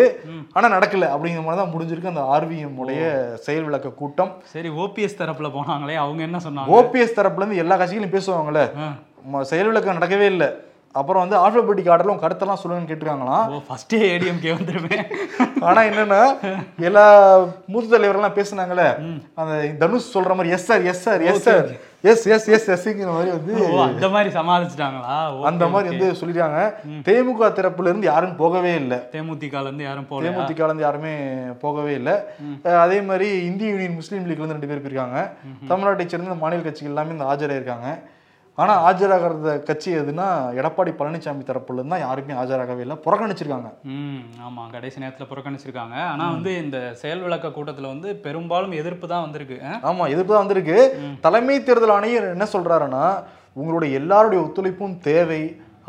ஆனா 0.51 0.67
நடக்கல 0.77 1.05
அப்படிங்கிற 1.15 1.43
மாதிரி 1.43 1.61
தான் 1.61 1.73
முடிஞ்சிருக்கு 1.73 2.07
அந்த 2.07 2.21
ஆர்விஎம் 2.21 2.75
உடைய 2.75 3.31
செயல் 3.35 3.63
விளக்க 3.63 3.89
கூட்டம். 3.89 4.35
சரி 4.43 4.69
ஓபிஎஸ் 4.69 5.17
தரப்புல 5.17 5.51
போனாங்களே 5.51 5.95
அவங்க 5.95 6.21
என்ன 6.21 6.37
சொன்னாங்க? 6.37 6.69
ஓபிஎஸ் 6.69 7.19
தரப்புல 7.19 7.35
இருந்து 7.35 7.55
எல்லா 7.55 7.79
கட்சிகளும் 7.79 8.15
பேசுவாங்கல்ல. 8.15 8.69
ம- 9.33 9.41
செயல் 9.41 9.65
விளக்கம் 9.65 9.97
நடக்கவே 9.97 10.25
இல்லை. 10.25 10.68
அப்புறம் 10.95 11.21
வந்து 11.23 11.37
ஆல்பபெட்டிக் 11.41 11.89
ஆர்டர்ல 11.93 12.13
உங்க 12.13 12.25
கருத்தெல்லாம் 12.25 12.59
சொல்லுங்கன்னு 12.61 12.89
கேட்டிருக்காங்களாம். 12.91 13.49
ஃபர்ஸ்டே 13.67 13.99
ஏடிஎம்கே 14.13 14.51
வந்துருவேன் 14.57 15.05
ஆனா 15.67 15.81
என்னன்னா 15.89 16.21
எல்லா 16.87 17.03
மூத்த 17.71 17.91
தலைவர்கள்லாம் 17.93 18.37
பேசுனாங்கல்ல 18.39 18.85
அந்த 19.41 19.53
தனுஷ் 19.83 20.13
சொல்ற 20.15 20.35
மாதிரி 20.39 20.55
yes 20.57 20.67
sir 20.69 20.87
yes 20.91 21.03
sir 21.07 21.23
yes 21.31 21.45
sir 21.47 21.69
yes 22.11 22.25
yes 22.33 22.49
yes 22.55 22.67
எஸ்ங்கிற 22.73 23.09
மாதிரி 23.15 23.31
வந்து 23.37 23.53
அந்த 23.85 24.09
மாதிரி 24.13 24.29
சமாளிச்சிட்டாங்களா? 24.35 25.15
அந்த 25.49 25.63
மாதிரி 25.71 25.89
வந்து 25.93 26.09
சொல்லிட்டாங்க. 26.19 26.59
தேமுக 27.07 27.49
தரப்புல 27.57 27.89
இருந்து 27.91 28.07
யாரும் 28.11 28.37
போகவே 28.41 28.71
இல்லை. 28.81 28.99
தேமுதிகல 29.15 29.67
இருந்து 29.69 29.87
யாரும் 29.89 30.07
போல 30.11 30.27
தேமுதிக 30.27 30.67
இருந்து 30.67 30.85
யாருமே 30.87 31.15
போகவே 31.63 31.93
இல்லை. 32.01 32.15
அதே 32.85 32.99
மாதிரி 33.09 33.27
இந்திய 33.49 33.73
யூனியன் 33.73 33.99
முஸ்லீம் 34.01 34.27
லீக்ல 34.29 34.43
இருந்து 34.43 34.57
ரெண்டு 34.57 34.71
பேர் 34.71 34.85
போயிருக்காங்க. 34.85 35.19
தமிழ்நாட்டை 35.71 36.07
சேர்ந்த 36.13 36.39
மாநில 36.45 36.65
கட்சிகள் 36.67 36.93
எல்லாமே 36.93 37.15
இந்த 37.17 37.27
ஆஜராயிருக்காங்க. 37.33 37.89
ஆனா 38.59 38.73
ஆஜராகிறத 38.85 39.51
கட்சி 39.63 39.89
எதுனா 39.93 40.25
எடப்பாடி 40.59 40.91
பழனிசாமி 40.99 41.43
தரப்புல 41.43 41.77
இருந்து 41.77 41.93
தான் 41.93 42.03
யாருமே 42.03 42.33
ஆஜராகவே 42.33 42.83
இல்லை. 42.85 42.95
புறக்கணிச்சிருக்காங்க. 43.05 43.69
ம் 43.93 44.21
ஆமா 44.45 44.63
கடைசி 44.71 45.03
நேரத்துல 45.03 45.27
புறக்கணிச்சிருக்காங்க. 45.29 45.95
ஆனா 46.13 46.25
வந்து 46.31 46.51
இந்த 46.63 46.77
செயல் 47.01 47.23
விளக்க 47.23 47.47
கூட்டத்துல 47.49 47.87
வந்து 47.87 48.09
பெரும்பாலும் 48.25 48.73
எதிர்ப்பு 48.73 49.07
தான் 49.07 49.25
வந்திருக்கு. 49.27 49.57
ஆ? 49.63 49.73
ஆமா 49.83 50.09
எதிர்ப்பு 50.09 50.33
தான் 50.33 50.45
வந்திருக்கு. 50.45 50.77
தலைமை 51.21 51.57
தேர்தல் 51.61 51.95
ஆணையர் 51.97 52.33
என்ன 52.35 52.47
சொல்றாருன்னா 52.53 53.03
உங்களுடைய 53.55 53.91
எல்லாருடைய 53.99 54.39
ஒத்துழைப்பும் 54.45 54.99
தேவை 55.01 55.41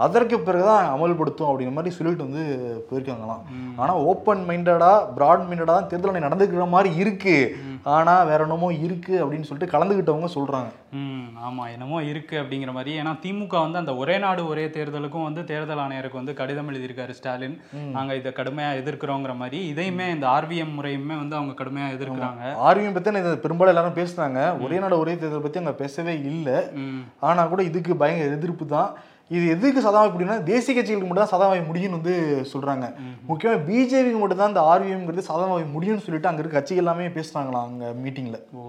அதற்கு 0.07 0.37
பிறகுதான் 0.41 0.87
அமல்படுத்தும் 0.95 1.49
அப்படிங்கிற 1.51 1.73
மாதிரி 1.73 1.95
சொல்லிட்டு 1.95 2.27
வந்து 2.27 2.45
போயிருக்காங்களாம். 2.91 3.43
ஆனா 3.77 3.93
ஓப்பன் 4.11 4.45
மைண்டடா 4.49 4.93
பிராட் 5.17 5.45
மைண்டடா 5.51 5.73
தான் 5.73 5.89
தேர்தல் 5.89 6.25
நடந்துக்கிற 6.27 6.69
மாதிரி 6.69 6.91
இருக்கு. 6.95 7.57
ஆனா 7.97 8.23
வேற 8.23 8.43
என்னமோ 8.43 8.69
இருக்கு 8.87 9.15
அப்படின்னு 9.25 9.49
சொல்லிட்டு 9.51 9.75
கலந்துக்கிட்டவங்க 9.75 10.29
சொல்றாங்க. 10.35 10.71
ம் 10.93 11.29
ஆமா. 11.49 11.65
என்னமோ 11.73 11.99
இருக்கு 12.03 12.37
அப்படிங்கிற 12.41 12.73
மாதிரி. 12.73 12.93
ஏன்னா 13.01 13.13
திமுக 13.25 13.61
வந்து 13.61 13.79
அந்த 13.79 13.97
ஒரே 13.97 14.19
நாடு 14.19 14.47
ஒரே 14.47 14.67
தேர்தலுக்கும் 14.67 15.29
வந்து 15.29 15.45
தேர்தல் 15.45 15.83
ஆணையருக்கு 15.85 16.21
வந்து 16.21 16.35
கடிதம் 16.35 16.71
எழுதியிருக்காரு 16.71 17.11
ஸ்டாலின். 17.11 17.57
நாங்க 17.93 18.15
இதை 18.15 18.33
கடுமையா 18.37 18.71
எதிர்க்கிறோங்கிற 18.83 19.37
மாதிரி. 19.37 19.61
இதையுமே 19.73 20.09
இந்த 20.11 20.27
ஆர்விஎம் 20.27 20.75
முறையுமே 20.79 21.17
வந்து 21.23 21.37
அவங்க 21.37 21.55
கடுமையா 21.65 21.89
எதிர்க்கிறாங்க. 21.97 22.43
ஆர்வியம் 22.69 22.97
பத்தி 22.99 23.19
இது? 23.23 23.39
பெரும்பாலும் 23.39 23.77
எல்லாரும் 23.77 23.99
பேசுனாங்க. 24.01 24.65
ஒரே 24.65 24.79
நாடு 24.79 24.99
ஒரே 24.99 25.17
தேர்தல் 25.17 25.47
பத்தி 25.47 25.59
அங்க 25.59 25.73
பேசவே 25.73 26.15
இல்லை. 26.33 26.59
ம். 26.75 27.03
ஆனா 27.21 27.45
கூட 27.45 27.63
இதுக்கு 27.63 27.97
பயங்கர 27.97 28.37
எதிர்ப்பு 28.37 28.67
தான். 28.67 28.91
இது 29.31 29.45
எதுக்கு 29.55 29.81
சதாவை 29.85 30.09
முடியும்னா 30.13 30.37
தேசிய 30.49 30.73
கட்சிகளுக்கு 30.77 31.09
மட்டும் 31.09 31.25
தான் 31.25 31.35
சதாவை 31.35 31.59
முடியும்னு 31.67 31.99
வந்து 31.99 32.15
சொல்றாங்க. 32.53 32.87
முக்கியமா 33.29 33.59
பிஜேபிக்கு 33.69 34.21
மட்டும் 34.23 34.41
தான் 34.43 34.53
இந்த 34.53 34.63
ஆர்விஎம்ங்கிறது 34.71 35.29
சதாவை 35.29 35.65
முடியும்னு 35.75 36.05
சொல்லிட்டு 36.07 36.31
அங்க 36.31 36.43
இருக்க 36.43 36.59
கட்சிகள் 36.59 36.83
எல்லாமே 36.85 37.09
பேசுறாங்களாம் 37.19 37.69
அங்க 37.71 37.87
மீட்டிங்ல 38.03 38.39
ஓ 38.59 38.63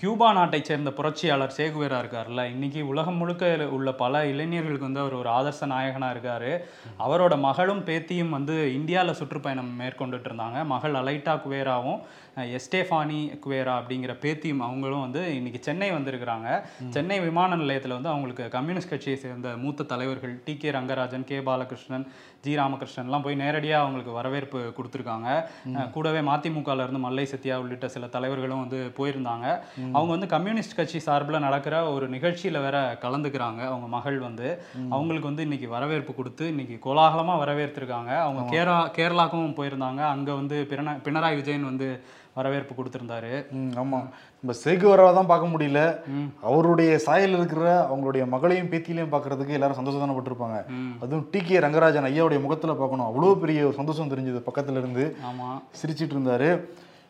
கியூபா 0.00 0.28
நாட்டை 0.32 0.58
சேர்ந்த 0.62 0.90
புரட்சியாளர் 0.98 1.56
சேகுவேரா 1.56 1.96
இருக்கார்ல 2.02 2.42
இன்னைக்கு 2.52 2.80
உலகம் 2.92 3.18
முழுக்க 3.20 3.48
உள்ள 3.76 3.90
பல 4.02 4.22
இளைஞர்களுக்கு 4.26 4.88
வந்து 4.88 5.02
அவர் 5.02 5.16
ஒரு 5.18 5.28
ஆதர்ச 5.38 5.66
நாயகனா 5.72 6.08
இருக்காரு. 6.14 6.52
அவரோட 7.04 7.34
மகளும் 7.48 7.82
பேத்தியும் 7.88 8.34
வந்து 8.36 8.54
இந்தியாவில் 8.78 9.18
சுற்றுப்பயணம் 9.20 9.70
மேற்கொண்டுட்டு 9.80 10.28
இருந்தாங்க. 10.30 10.58
மகள் 10.74 10.98
அலைட்டா 11.00 11.34
குவேராவும் 11.44 12.00
எஸ்டேஃபானி 12.36 13.38
குவேரா 13.44 13.74
அப்படிங்கிற 13.80 14.12
பேத்தியும் 14.20 14.58
அவங்களும் 14.58 15.00
வந்து 15.00 15.34
இன்னைக்கு 15.34 15.62
சென்னை 15.62 15.92
வந்திருக்கிறாங்க. 15.92 16.62
சென்னை 16.90 17.20
விமான 17.20 17.56
நிலையத்தில் 17.56 17.92
வந்து 17.92 18.08
அவங்களுக்கு 18.08 18.48
கம்யூனிஸ்ட் 18.48 18.88
கட்சியை 18.88 19.18
சேர்ந்த 19.18 19.56
மூத்த 19.56 19.82
தலைவர்கள் 19.82 20.42
T. 20.44 20.56
K. 20.56 20.70
Rangarajan 20.70 21.24
K. 21.24 21.40
Balakrishnan 21.40 22.06
G. 22.40 22.56
ராமகிருஷ்ணன்லாம் 22.56 23.22
போய் 23.22 23.34
நேரடியாக 23.34 23.82
அவங்களுக்கு 23.82 24.12
வரவேற்பு 24.12 24.74
கொடுத்துருக்காங்க. 24.76 25.28
கூடவே 25.90 26.18
மதிமுகல 26.20 26.74
இருந்து 26.74 26.98
மல்லை 26.98 27.26
சத்யா 27.26 27.58
உள்ளிட்ட 27.58 27.88
சில 27.88 28.06
தலைவர்களும் 28.06 28.68
வந்து 28.68 28.92
போயிருந்தாங்க. 28.96 29.46
அவங்க 29.92 30.10
வந்து 30.10 30.26
கம்யூனிஸ்ட் 30.26 30.74
கட்சி 30.74 30.98
சார்பில் 30.98 31.38
நடக்கிற 31.38 31.92
ஒரு 31.92 32.08
நிகழ்ச்சியில் 32.08 32.60
வேற 32.60 32.98
கலந்துக்கிறாங்க 33.02 33.38
அவங்க 33.40 33.86
மகள் 33.86 34.18
வந்து. 34.18 34.62
அவங்களுக்கு 34.90 35.28
வந்து 35.28 35.42
இன்னைக்கு 35.42 35.68
வரவேற்பு 35.68 36.14
கொடுத்து 36.14 36.48
இன்னைக்கு 36.48 36.78
கோலாகலமாக 36.78 37.44
வரவேற்றிருக்காங்க 37.44 38.18
அவங்க 38.18 38.56
கேரளா 38.56 38.90
கேரளாக்கும் 38.98 39.56
போயிருந்தாங்க. 39.56 40.02
அங்கே 40.14 40.32
வந்து 40.32 40.66
பிரண 40.70 40.98
பினராயி 41.04 41.34
விஜயன் 41.34 41.64
வந்து 41.64 42.04
வரவேற்பு 42.40 42.74
கொடுத்துருந்தாரு. 42.76 43.32
ம், 43.58 43.70
ஆமா. 43.82 44.00
நம்ம 44.42 44.54
சேகுவராவை 44.64 45.12
தான் 45.14 45.30
பார்க்க 45.30 45.52
முடியல. 45.54 45.80
அவருடைய 46.50 46.92
சாயல் 47.06 47.36
இருக்கிற 47.38 47.64
அவங்களுடைய 47.90 48.24
மகளையும் 48.34 48.70
பேத்தியிலையும் 48.72 49.14
பார்க்கறதுக்கு 49.14 49.56
எல்லாரும் 49.58 49.78
சந்தோஷம் 49.80 49.98
அதுவும் 51.02 51.26
டி 51.32 51.40
கே 51.40 51.58
ரங்கராஜன் 51.58 52.08
ஐயாவுடைய 52.10 52.40
முகத்துல 52.46 52.74
பார்க்கணும். 52.74 53.08
அவ்வளோ 53.08 53.34
பெரிய 53.40 53.66
ஒரு 53.66 53.76
சந்தோஷம் 53.80 54.12
தெரிஞ்சது 54.12 54.40
பக்கத்துல 54.48 54.82
இருந்து. 54.82 55.04
ஆமாம் 55.30 55.58
சிரிச்சிட்டு 55.80 56.16
இருந்தாரு. 56.16 56.50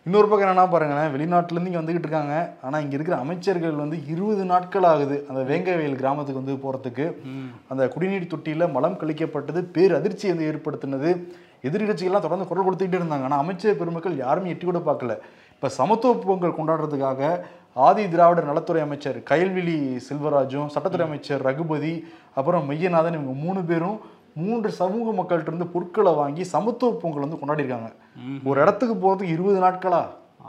இன்னொரு 0.06 0.28
பக்கம் 0.28 0.48
என்னன்னா 0.48 0.64
பாருங்களேன் 0.70 1.12
வெளிநாட்டுல 1.14 1.56
இருந்து 1.56 1.70
இங்க 1.70 1.80
வந்துகிட்டு 1.80 2.06
இருக்காங்க. 2.06 2.34
ஆனா 2.62 2.76
இங்க 2.78 2.94
இருக்கிற 2.94 3.16
அமைச்சர்கள் 3.24 3.74
வந்து 3.82 3.96
இருபது 4.06 4.44
நாட்கள் 4.44 4.86
ஆகுது 4.92 5.16
அந்த 5.28 5.40
வேங்கவயல் 5.50 5.98
கிராமத்துக்கு 6.02 6.42
வந்து 6.42 6.56
போறதுக்கு. 6.62 7.06
அந்த 7.68 7.88
குடிநீர் 7.88 8.32
தொட்டியில 8.34 8.72
மலம் 8.72 8.98
கழிக்கப்பட்டது 9.00 9.62
பேர் 9.76 9.94
அதிர்ச்சியை 9.94 10.32
வந்து 10.32 10.48
ஏற்படுத்தினது. 10.50 11.12
எதிர்கட்சிகள்லாம் 11.68 12.26
தொடர்ந்து 12.26 12.48
குரல் 12.50 12.66
கொடுத்துக்கிட்டே 12.66 13.00
இருந்தாங்க. 13.00 13.26
ஆனா 13.28 13.38
அமைச்சர் 13.44 13.80
பெருமக்கள் 13.80 14.20
யாருமே 14.24 14.52
எட்டி 14.54 14.66
கூட 14.66 14.80
பார்க்கல. 14.90 15.14
இப்ப 15.56 15.70
சமத்துவ 15.80 16.12
பொங்கல் 16.28 16.56
கொண்டாடுறதுக்காக 16.58 17.30
ஆதி 17.86 18.04
திராவிடர் 18.12 18.48
நலத்துறை 18.50 18.80
அமைச்சர் 18.84 19.18
கயல்விழி 19.30 19.76
செல்வராஜும் 20.06 20.70
சட்டத்துறை 20.74 21.04
அமைச்சர் 21.08 21.44
ரகுபதி 21.48 21.92
அப்புறம் 22.38 22.64
மெய்யநாதன் 22.70 23.16
இவங்க 23.18 23.34
மூணு 23.44 23.60
பேரும் 23.68 23.98
மூன்று 24.40 24.70
சமூக 24.80 25.12
மக்கள்கிட்ட 25.18 25.52
இருந்து 25.52 25.72
பொருட்களை 25.74 26.12
வாங்கி 26.20 26.42
சமத்துவ 26.54 26.98
பொங்கல் 27.02 27.24
வந்து 27.24 27.40
கொண்டாடிருக்காங்க 27.40 27.90
ஒரு 28.48 28.58
இடத்துக்கு 28.64 28.94
போறதுக்கு 28.94 29.34
இருபது 29.36 29.58
நாட்களா? 29.64 30.02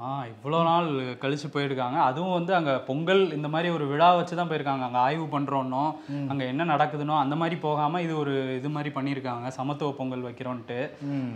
ஆ 0.08 0.12
இவ்வளோ 0.32 0.60
நாள் 0.68 0.88
கழிச்சு 1.24 1.48
போயிருக்காங்க. 1.56 1.98
அதுவும் 2.10 2.36
வந்து 2.38 2.54
அங்கே 2.58 2.74
பொங்கல் 2.88 3.22
இந்த 3.38 3.48
மாதிரி 3.54 3.68
ஒரு 3.76 3.86
விழா 3.92 4.08
வச்சு 4.20 4.36
தான் 4.40 4.50
போயிருக்காங்க. 4.52 4.84
அங்கே 4.88 5.00
ஆய்வு 5.08 5.26
பண்ணுறோன்னோ 5.34 5.84
அங்கே 6.32 6.46
என்ன 6.52 6.66
நடக்குதுனோ 6.72 7.16
அந்த 7.24 7.36
மாதிரி 7.42 7.58
போகாமல் 7.66 8.04
இது 8.06 8.14
ஒரு 8.22 8.34
இது 8.60 8.72
மாதிரி 8.76 8.92
பண்ணியிருக்காங்க. 8.98 9.48
சமத்துவ 9.58 9.92
பொங்கல் 10.00 10.26
வைக்கிறோன்ட்டு. 10.28 10.80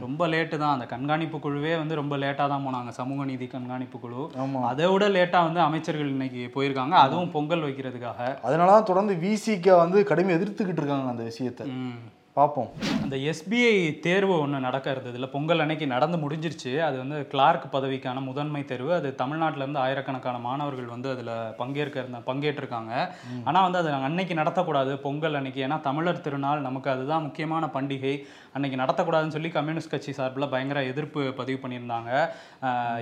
ரொம்ப 0.05 0.27
லேட்டு 0.34 0.55
தான். 0.63 0.75
அந்த 0.77 0.88
கண்காணிப்பு 0.95 1.39
குழுவே 1.45 1.74
வந்து 1.81 2.00
ரொம்ப 2.01 2.17
லேட்டாக 2.24 2.50
தான் 2.53 2.65
போனாங்க. 2.67 2.93
சமூக 3.00 3.29
நீதி 3.31 3.48
கண்காணிப்பு 3.55 4.00
குழு. 4.05 4.24
அதை 4.72 4.89
விட 4.93 5.05
லேட்டாக 5.17 5.48
வந்து 5.50 5.62
அமைச்சர்கள் 5.67 6.13
இன்னைக்கு 6.15 6.43
போயிருக்காங்க. 6.57 6.98
அதுவும் 7.05 7.34
பொங்கல் 7.38 7.65
வைக்கிறதுக்காக. 7.67 8.34
அதனால 8.50 8.72
தான் 8.75 8.89
தொடர்ந்து 8.91 9.15
விசிக 9.25 9.77
வந்து 9.84 9.98
கடுமையாக 10.12 10.39
எதிர்த்துக்கிட்டு 10.39 10.84
இருக்காங்க 10.84 11.15
அந்த 11.15 11.25
விஷயத்தை. 11.31 11.65
பார்ப்போம். 12.38 12.70
அந்த 13.04 13.15
எஸ்பிஐ 13.32 13.75
தேர்வு 14.06 14.34
ஒன்று 14.44 14.58
நடக்க 14.65 14.94
இருந்ததுல 14.94 15.27
பொங்கல் 15.34 15.63
அன்னைக்கு 15.63 15.86
நடந்து 15.94 16.18
முடிஞ்சிருச்சு. 16.24 16.72
அது 16.88 16.96
வந்து 17.01 17.18
கிளார்க் 17.32 17.68
பதவிக்கான 17.75 18.22
முதன்மை 18.27 18.62
தேர்வு. 18.72 18.92
அது 18.98 19.10
தமிழ்நாட்டுல 19.22 19.63
இருந்து 19.63 19.82
ஆயிரக்கணக்கான 19.84 20.39
மாணவர்கள் 20.48 20.89
வந்து 20.96 21.10
அதில் 21.13 21.32
பங்கேற்க 21.62 21.98
இருந்த 22.04 22.20
பங்கேற்றிருக்காங்க. 22.30 22.92
ஆனால் 23.50 23.65
வந்து 23.68 23.82
அது 23.82 23.92
அன்னைக்கு 24.10 24.36
நடத்தக்கூடாது 24.42 24.94
பொங்கல் 25.06 25.39
அன்னைக்கு. 25.39 25.63
ஏன்னா 25.68 25.80
தமிழர் 25.88 26.24
திருநாள் 26.27 26.68
நமக்கு 26.68 26.92
அதுதான் 26.96 27.25
முக்கியமான 27.27 27.72
பண்டிகை. 27.77 28.15
அன்னைக்கு 28.56 28.82
நடத்தக்கூடாதுன்னு 28.84 29.38
சொல்லி 29.38 29.54
கம்யூனிஸ்ட் 29.58 29.94
கட்சி 29.96 30.12
சார்பில் 30.20 30.51
பயங்கர 30.56 30.84
எதிர்ப்பு 30.92 31.24
பதிவு 31.42 31.60
பண்ணியிருந்தாங்க. 31.63 32.12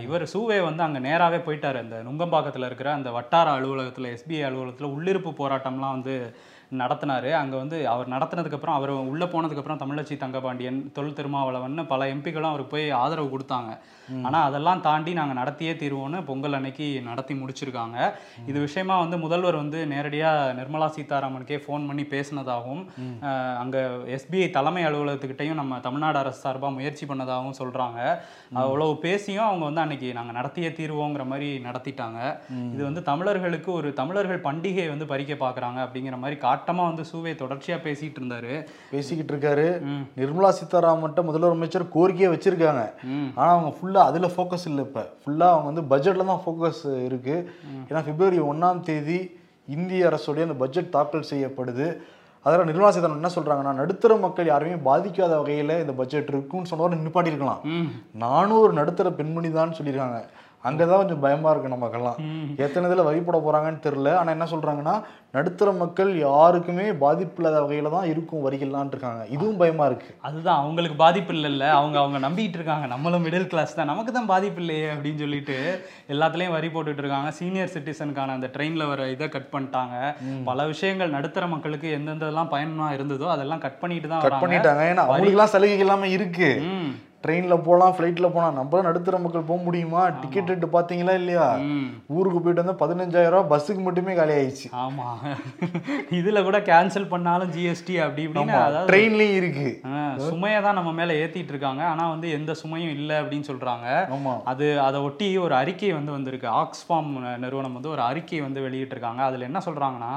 இவர் 0.07 0.31
சூவே 0.35 0.59
வந்து 0.69 0.83
அங்கே 0.87 1.05
நேராகவே 1.09 1.41
போயிட்டாரு. 1.47 1.79
அந்த 1.85 1.97
நுங்கம்பாக்கத்தில் 2.09 2.69
இருக்கிற 2.69 2.91
அந்த 2.99 3.11
வட்டார 3.19 3.49
அலுவலகத்தில் 3.59 4.13
எஸ்பிஐ 4.15 4.43
அலுவலகத்தில் 4.49 4.93
உள்ளிருப்பு 4.95 5.33
போராட்டம்லாம் 5.43 5.97
வந்து 5.97 6.17
நடத்தினாரு. 6.81 7.29
அங்கே 7.41 7.57
வந்து 7.61 7.77
அவர் 7.93 8.13
நடத்தினதுக்கப்புறம் 8.15 8.77
அவர் 8.79 8.91
உள்ளே 9.11 9.27
போனதுக்கப்புறம் 9.33 9.81
தமிழச்சி 9.83 10.15
தங்கபாண்டியன் 10.23 10.79
தொல் 10.97 11.17
திருமாவளவன் 11.17 11.81
பல 11.91 12.07
எம்பிக்களும் 12.13 12.51
அவருக்கு 12.51 12.73
போய் 12.75 12.87
ஆதரவு 13.03 13.29
கொடுத்தாங்க. 13.33 13.71
ஆனால் 14.27 14.45
அதெல்லாம் 14.47 14.81
தாண்டி 14.87 15.11
நாங்கள் 15.17 15.39
நடத்தியே 15.41 15.73
தீர்வோம்னு 15.81 16.19
பொங்கல் 16.29 16.57
அன்னைக்கு 16.57 16.87
நடத்தி 17.09 17.33
முடிச்சிருக்காங்க. 17.41 17.97
இது 18.49 18.57
விஷயமா 18.67 18.95
வந்து 19.03 19.17
முதல்வர் 19.25 19.57
வந்து 19.61 19.79
நேரடியாக 19.91 20.55
நிர்மலா 20.59 20.87
சீதாராமனுக்கே 20.95 21.59
ஃபோன் 21.65 21.87
பண்ணி 21.89 22.03
பேசினதாகவும் 22.13 22.83
அங்கே 23.61 23.83
எஸ்பிஐ 24.17 24.47
தலைமை 24.57 24.83
அலுவலகத்துக்கிட்டையும் 24.89 25.59
நம்ம 25.61 25.79
தமிழ்நாடு 25.87 26.19
அரசு 26.23 26.41
சார்பாக 26.45 26.77
முயற்சி 26.77 27.07
பண்ணதாகவும் 27.11 27.57
சொல்கிறாங்க 27.61 27.99
அவ்வளவு 28.63 28.93
பேசியும் 29.05 29.47
அவங்க 29.49 29.65
வந்து 29.69 29.83
அன்னைக்கு 29.85 30.09
நாங்கள் 30.19 30.37
நடத்தியே 30.39 30.71
தீர்வோங்கிற 30.79 31.25
மாதிரி 31.31 31.49
நடத்திட்டாங்க. 31.67 32.19
இது 32.75 32.81
வந்து 32.89 33.03
தமிழர்களுக்கு 33.11 33.71
ஒரு 33.79 33.91
தமிழர்கள் 34.01 34.45
பண்டிகை 34.49 34.87
வந்து 34.93 35.07
பறிக்க 35.13 35.33
பார்க்குறாங்க 35.45 35.79
அப்படிங்கிற 35.85 36.17
மாதிரி 36.23 36.37
காட்டுற 36.45 36.62
காட்டமா 36.63 36.83
வந்து 36.89 37.03
சூவே 37.11 37.31
தொடர்ச்சியா 37.39 37.77
பேசிட்டு 37.85 38.19
இருந்தாரு. 38.21 38.53
பேசிக்கிட்டு 38.91 39.31
இருக்காரு. 39.33 39.67
நிர்மலா 40.19 40.49
சீதாராமன்ட்ட 40.57 41.21
முதல்வர் 41.29 41.55
அமைச்சர் 41.57 41.85
கோரிக்கையை 41.95 42.29
வச்சிருக்காங்க. 42.33 42.83
ஆனா 43.39 43.49
அவங்க 43.55 43.71
ஃபுல்லா 43.77 44.01
அதுல 44.09 44.27
ஃபோக்கஸ் 44.35 44.67
இல்லை 44.71 44.83
இப்ப. 44.87 45.01
ஃபுல்லா 45.23 45.47
அவங்க 45.53 45.67
வந்து 45.71 45.85
பட்ஜெட்ல 45.93 46.25
தான் 46.31 46.43
ஃபோக்கஸ் 46.45 46.83
இருக்கு. 47.07 47.35
ஏன்னா 47.89 48.01
பிப்ரவரி 48.09 48.39
ஒண்ணாம் 48.51 48.83
தேதி 48.89 49.19
இந்திய 49.75 50.09
அரசுடைய 50.11 50.47
அந்த 50.47 50.57
பட்ஜெட் 50.63 50.93
தாக்கல் 50.95 51.29
செய்யப்படுது. 51.31 51.87
அதில் 52.45 52.69
நிர்மலா 52.69 52.93
சீதாராமன் 52.93 53.21
என்ன 53.21 53.33
சொல்றாங்கன்னா 53.35 53.73
நடுத்தர 53.81 54.15
மக்கள் 54.23 54.49
யாரையுமே 54.51 54.79
பாதிக்காத 54.87 55.33
வகையில 55.41 55.75
இந்த 55.83 55.93
பட்ஜெட் 55.99 56.31
இருக்குன்னு 56.33 56.71
சொன்னவரை 56.71 56.97
நிப்பாட்டியிருக்கலாம். 57.03 57.61
நானும் 58.23 58.63
ஒரு 58.63 58.73
நடுத்தர 58.79 59.11
பெண்மணி 59.19 59.51
தான் 59.59 59.77
சொல்லியிருக்காங்க. 59.77 60.19
அங்கதான் 60.69 61.01
கொஞ்சம் 61.01 61.23
பயமா 61.25 61.49
இருக்கு 61.51 61.73
நமக்கெல்லாம். 61.73 62.17
எத்தனை 62.65 62.83
இதுல 62.89 63.03
வரி 63.07 63.19
போட 63.19 63.37
போறாங்கன்னு 63.45 63.81
தெரியல. 63.85 64.09
ஆனா 64.19 64.29
என்ன 64.35 64.45
சொல்றாங்கன்னா 64.51 64.95
நடுத்தர 65.35 65.69
மக்கள் 65.81 66.11
யாருக்குமே 66.17 66.85
பாதிப்பு 67.03 67.39
இல்லாத 67.39 67.57
வகையில 67.63 67.91
தான் 67.95 68.07
இருக்கும் 68.11 68.43
வரிகள்லாம் 68.45 68.91
இருக்காங்க. 68.93 69.21
இதுவும் 69.35 69.59
பயமா 69.61 69.85
இருக்கு. 69.91 70.09
அதுதான் 70.27 70.59
அவங்களுக்கு 70.61 70.97
பாதிப்பு 71.03 71.33
இல்லைல்ல. 71.33 71.65
அவங்க 71.79 71.97
அவங்க 72.03 72.19
நம்பிட்டு 72.27 72.59
இருக்காங்க. 72.59 72.87
நம்மளும் 72.93 73.25
மிடில் 73.27 73.49
கிளாஸ் 73.53 73.77
தான். 73.79 73.91
நமக்கு 73.93 74.13
தான் 74.17 74.31
பாதிப்பு 74.33 74.61
இல்லையே 74.63 74.87
அப்படின்னு 74.93 75.23
சொல்லிட்டு 75.25 75.57
எல்லாத்துலயும் 76.15 76.55
வரி 76.57 76.67
போட்டுட்டு 76.67 77.03
இருக்காங்க. 77.05 77.31
சீனியர் 77.39 77.73
சிட்டிசனுக்கான 77.75 78.35
அந்த 78.37 78.49
ட்ரெயின்ல 78.57 78.87
வர 78.93 79.09
இதை 79.15 79.29
கட் 79.29 79.53
பண்ணிட்டாங்க. 79.55 79.95
பல 80.49 80.65
விஷயங்கள் 80.73 81.15
நடுத்தர 81.17 81.47
மக்களுக்கு 81.55 81.89
எந்தெந்தெல்லாம் 81.99 82.53
பயனா 82.55 82.89
இருந்ததோ 82.97 83.29
அதெல்லாம் 83.35 83.63
கட் 83.65 83.81
பண்ணிட்டு 83.81 84.09
தான் 84.13 84.23
கட். 84.27 84.43
பண்ணிட்டாங்க. 84.43 84.83
ஏன்னா 84.91 85.05
அவங்களுக்குலாம் 85.07 85.55
சலுகை 85.55 85.79
எல்லாமே 85.87 86.09
இருக்கு. 86.17 86.49
ட்ரெயின்ல 87.23 87.55
போகலாம் 87.65 87.93
ஃப்ளைட்ல 87.95 88.27
போகலாம் 88.33 88.55
நம்மளும் 88.59 88.87
நடுத்தர 88.87 89.17
மக்கள் 89.23 89.45
போக 89.49 89.59
முடியுமா? 89.65 90.01
டிக்கெட் 90.21 90.49
ரேட்டு 90.51 90.67
பாத்தீங்களா 90.75 91.13
இல்லையா. 91.19 91.45
ஊருக்கு 92.15 92.39
போயிட்டு 92.39 92.63
வந்து 92.63 92.75
பதினஞ்சாயிரம் 92.81 93.35
ரூபாய் 93.35 93.51
பஸ்ஸுக்கு 93.51 93.83
மட்டுமே 93.85 94.13
காலி 94.17 94.33
ஆயிடுச்சு. 94.37 94.67
ஆமா. 94.83 95.07
இதுல 96.19 96.41
கூட 96.47 96.59
கேன்சல் 96.69 97.07
பண்ணாலும் 97.13 97.51
ஜிஎஸ்டி 97.55 97.95
அப்படி 98.05 98.25
இப்படின்னு 98.27 98.57
ட்ரெயின்லயும் 98.89 99.37
இருக்கு. 99.41 99.69
சுமையை 100.29 100.59
தான் 100.65 100.77
நம்ம 100.79 100.93
மேல 100.99 101.15
ஏத்திட்டு 101.21 101.53
இருக்காங்க. 101.55 101.83
ஆனா 101.91 102.03
வந்து 102.13 102.29
எந்த 102.37 102.55
சுமையும் 102.63 102.93
இல்லை 102.97 103.15
அப்படின்னு 103.21 103.49
சொல்றாங்க. 103.51 103.87
ஆமா. 104.17 104.33
அது 104.53 104.67
அதை 104.87 105.01
ஒட்டி 105.07 105.29
ஒரு 105.45 105.55
அறிக்கை 105.61 105.91
வந்து 105.99 106.13
வந்திருக்கு. 106.17 106.49
ஆக்ஸ்ஃபார்ம் 106.63 107.11
நிறுவனம் 107.45 107.77
வந்து 107.79 107.93
ஒரு 107.95 108.03
அறிக்கை 108.09 108.41
வந்து 108.47 108.65
வெளியிட்டிருக்காங்க. 108.67 109.23
அதுல 109.29 109.49
என்ன 109.49 109.61
சொல்றாங்கன்னா 109.69 110.13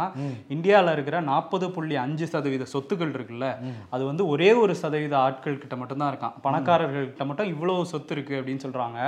இந்தியால 0.57 0.97
இருக்கிற 0.97 1.17
நாற்பது 1.31 1.69
புள்ளி 1.77 1.97
அஞ்சு 2.05 2.29
சதவீத 2.35 2.71
சொத்துக்கள் 2.75 3.15
இருக்குல்ல 3.17 3.47
அது 3.95 4.03
வந்து 4.11 4.23
ஒரே 4.35 4.51
ஒரு 4.65 4.75
சதவீத 4.83 5.17
ஆட்கள் 5.25 5.63
கிட்ட 5.63 5.75
மட்டும்தான் 5.81 6.13
இருக்கான். 6.13 6.37
பணக்காரர்கள் 6.47 6.95
கிட்ட 7.05 7.25
மட்டும் 7.31 7.51
இவ்வளவு 7.53 7.89
சொத்து 7.93 8.15
இருக்கு 8.17 8.35
அப்படின்னு 8.41 8.65
சொல்றாங்க. 8.67 8.99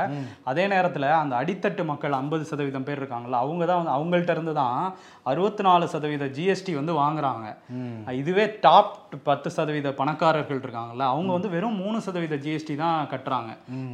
அதே 0.51 0.65
நேரத்துல 0.75 1.11
அந்த 1.23 1.35
அடித்தட்டு 1.43 1.85
மக்கள் 1.93 2.19
ஐம்பது 2.21 2.45
சதவீதம் 2.51 2.87
பேர் 2.89 3.01
இருக்காங்கல்ல 3.03 3.41
அவங்க 3.45 3.63
தான் 3.71 3.81
வந்து 3.81 3.95
அவங்கள்ட்ட 3.97 4.37
இருந்து 4.37 4.55
தான் 4.63 4.79
அறுபத்தி 5.31 5.63
நாலு 5.69 5.87
சதவீத 5.95 6.27
ஜிஎஸ்டி 6.37 6.75
வந்து 6.81 6.93
வாங்குறாங்க. 7.03 7.47
இதுவே 8.21 8.47
டாப் 8.67 8.93
பத்து 9.29 9.49
சதவீத 9.57 9.89
பணக்காரர்கள் 10.01 10.63
இருக்காங்கல்ல 10.65 11.07
அவங்க 11.15 11.31
வந்து 11.37 11.53
வெறும் 11.55 11.79
மூணு 11.83 11.99
சதவீத 12.07 12.37
ஜிஎஸ்டி 12.45 12.77
தான் 12.85 13.09
கட்டுறாங்க. 13.13 13.51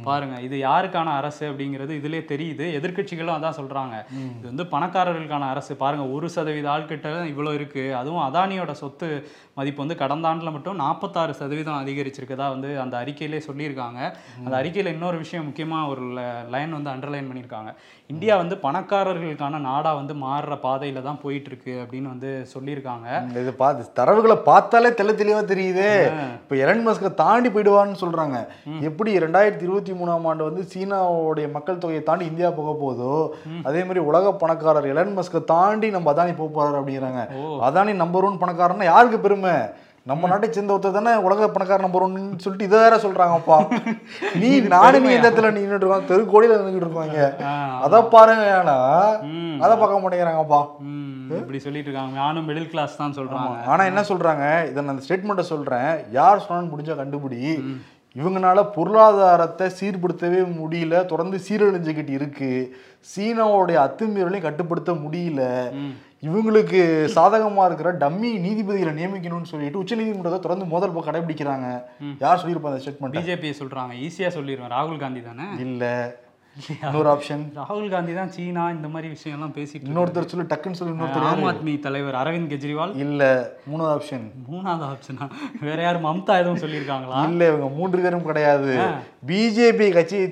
பாருங்க 0.07 0.35
இது 0.47 0.55
யாருக்கான 0.67 1.13
அரசு 1.21 1.43
அப்படிங்கிறது 1.51 1.93
இதுலயே 1.99 2.23
தெரியுது 2.33 2.67
எதிர்க்கட்சிகளும் 2.79 3.35
அதான் 3.37 3.57
சொல்றாங்க. 3.59 3.95
இது 4.37 4.45
வந்து 4.51 4.65
பணக்காரர்களுக்கான 4.73 5.49
அரசு. 5.53 5.73
பாருங்க 5.83 6.05
ஒரு 6.15 6.29
சதவீத 6.35 6.67
ஆள்கிட்ட 6.73 7.09
இவ்வளவு 7.33 7.57
இருக்கு 7.59 7.83
அதுவும் 8.01 8.25
அதானியோட 8.27 8.71
சொத்து 8.83 9.09
மதிப்பு 9.57 9.81
வந்து 9.83 9.95
கடந்த 10.01 10.25
ஆண்டுல 10.29 10.51
மட்டும் 10.55 10.79
நாற்பத்தாறு 10.83 11.33
சதவீதம் 11.41 11.81
அதிகரிச்சிருக்கதா 11.83 12.47
வந்து 12.53 12.69
அந்த 12.83 12.95
அறிக்கையிலே 13.01 13.39
சொல்லியிருக்காங்க. 13.47 13.84
அந்த 14.45 14.55
அறிக்கையில 14.59 14.93
இன்னொரு 14.95 15.17
விஷயம் 15.23 15.45
முக்கியமா 15.47 15.79
ஒரு 15.91 16.03
லைன் 16.53 16.75
வந்து 16.77 16.91
அண்டர்லைன் 16.93 17.29
பண்ணியிருக்காங்க. 17.29 17.71
இந்தியா 18.13 18.33
வந்து 18.41 18.55
பணக்காரர்களுக்கான 18.63 19.59
நாடா 19.67 19.91
வந்து 19.99 20.13
மாறுற 20.23 20.55
பாதையில 20.65 21.03
தான் 21.07 21.21
போயிட்டு 21.23 21.49
இருக்கு 21.51 21.73
அப்படின்னு 21.83 22.11
வந்து 22.13 22.31
சொல்லியிருக்காங்க. 22.53 23.07
இது 23.43 23.53
பார்த்து 23.61 23.95
தரவுகளை 23.99 24.37
பார்த்தாலே 24.49 24.91
தெள்ள 24.99 25.13
தெளிவா 25.21 25.41
தெரியுதே. 25.53 25.91
இப்ப 26.41 26.55
எலன் 26.63 26.83
மஸ்கை 26.87 27.11
தாண்டி 27.23 27.51
போயிடுவான்னு 27.55 28.01
சொல்றாங்க. 28.03 28.39
எப்படி 28.89 29.13
ரெண்டாயிரத்தி 29.25 29.65
இருபத்தி 29.67 29.95
மூணாம் 30.01 30.27
ஆண்டு 30.31 30.49
வந்து 30.49 30.63
சீனாவுடைய 30.73 31.47
மக்கள் 31.55 31.81
தொகையை 31.85 32.03
தாண்டி 32.09 32.25
இந்தியா 32.31 32.51
போக 32.59 32.73
போதோ 32.83 33.13
அதே 33.69 33.81
மாதிரி 33.87 34.03
உலக 34.09 34.33
பணக்காரர் 34.43 34.91
எலன் 34.93 35.15
மஸ்கை 35.17 35.41
தாண்டி 35.53 35.89
நம்ம 35.97 36.13
அதானி 36.13 36.35
போக 36.41 36.49
போறாரு 36.57 36.79
அப்படிங்கிறாங்க. 36.81 37.23
அதானி 37.69 37.93
நம்பர் 38.03 38.27
ஒன் 38.29 38.41
பணக்காரன்னா 38.43 38.87
யாருக்கு 38.93 39.19
பெருமை? 39.25 39.55
நம்ம 40.07 40.27
நாட்டை 40.27 40.51
சேர்ந்த 40.51 40.73
ஒருத்தர் 40.73 40.91
தானே 40.91 41.15
உலக 41.15 41.47
பணக்கார 41.49 41.81
நம்பர் 41.81 42.01
ஒன்னு 42.01 42.19
சொல்லிட்டு 42.37 42.65
இதை 42.65 42.79
வேற 42.79 42.95
சொல்றாங்கப்பா. 42.97 43.55
நீ 44.41 44.59
நாடு 44.59 44.99
நீ 44.99 45.09
எந்த 45.09 45.29
இடத்துல 45.29 45.51
நின்றுட்டு 45.55 45.85
இருக்கோம். 45.85 46.05
தெருக்கோடியில 46.11 46.57
நின்றுட்டு 46.59 46.85
இருக்காங்க 46.87 47.19
அதை 47.85 48.01
பாருங்க 48.01 48.43
ஏன்னா 48.59 48.77
அதை 49.63 49.77
பார்க்க 49.77 50.01
மாட்டேங்கிறாங்கப்பா. 50.03 50.61
இப்படி 51.39 51.59
சொல்லிட்டு 51.59 51.89
இருக்காங்க. 51.89 52.15
நானும் 52.15 52.49
மிடில் 52.49 52.69
கிளாஸ் 52.69 52.97
தான் 52.97 53.15
சொல்றாங்க. 53.17 53.65
ஆனா 53.65 53.83
என்ன 53.83 54.01
சொல்றாங்க? 54.01 54.69
இதை 54.69 54.83
நான் 54.83 55.01
ஸ்டேட்மெண்ட்டை 55.07 55.45
சொல்றேன். 55.53 56.11
யார் 56.11 56.45
சொன்னான்னு 56.49 56.73
முடிஞ்சா 56.73 56.97
கண்டுபிடி. 57.01 57.41
இவங்கனால 58.15 58.71
பொருளாதாரத்தை 58.75 59.71
சீர்படுத்தவே 59.79 60.41
முடியல 60.59 61.05
தொடர்ந்து 61.05 61.37
சீரழிஞ்சுக்கிட்டு 61.49 62.09
இருக்கு. 62.09 62.75
சீனாவுடைய 63.15 63.77
அத்துமீறலையும் 63.85 64.47
கட்டுப்படுத்த 64.47 64.91
முடியல. 64.91 65.41
இவங்களுக்கு 66.23 66.79
சாதகமா 67.15 67.65
இருக்கிற 67.65 67.93
டம்மி 67.93 68.29
நீதிபதிகளை 68.45 68.93
நியமிக்கணும்னு 68.99 69.51
சொல்லிட்டு 69.53 69.81
உச்சநீதிமன்றத்தை 69.83 70.39
தொடர்ந்து 70.39 70.65
மோதல் 70.65 70.93
கடைபிடிக்கிறாங்க. 70.95 71.83
யார் 72.19 72.41
சொல்லியிருப்பா 72.43 72.71
அந்த 72.71 72.83
ஸ்டேட்மெண்ட் 72.83 73.17
பிஜேபி 73.17 73.53
சொல்றாங்க. 73.61 73.93
ஈஸியா 74.05 74.29
சொல்லிடுவேன் 74.37 74.73
ராகுல் 74.75 74.99
காந்தி 74.99 75.21
தானே? 75.21 75.43
இல்ல. 75.59 76.23
இன்னொரு 76.81 77.09
ஆப்ஷன் 77.13 77.41
ராகுல் 77.57 77.89
காந்தி 77.93 78.13
தான் 78.17 78.29
சீனா 78.35 78.65
இந்த 78.75 78.87
மாதிரி 78.91 79.07
விஷயம் 79.13 79.35
எல்லாம் 79.37 79.53
பேசிட்டு. 79.57 79.87
இன்னொருத்தர் 79.89 80.27
சொல்லி 80.33 80.45
டக்குன்னு 80.51 80.79
சொல்லி 80.79 80.93
இன்னொருத்தர் 80.93 81.25
ஆம் 81.31 81.47
ஆத்மி 81.49 81.73
தலைவர் 81.85 82.17
அரவிந்த் 82.19 82.51
கெஜ்ரிவால். 82.51 82.93
இல்ல 83.05 83.23
மூணாவது 83.71 83.93
ஆப்ஷன் 83.95 84.23
மூணாவது 84.51 84.85
ஆப்ஷனா 84.91 85.25
வேற 85.65 85.77
யார் 85.85 85.99
மம்தா 86.05 86.35
எதுவும் 86.41 86.61
சொல்லியிருக்காங்களா? 86.63 87.23
இல்ல 87.29 87.49
இவங்க 87.51 87.67
மூன்று 87.79 88.03
பேரும் 88.05 88.27
கிடையாது. 88.29 88.71
பிஜேபி 89.31 89.87
கட்சியை 89.97 90.27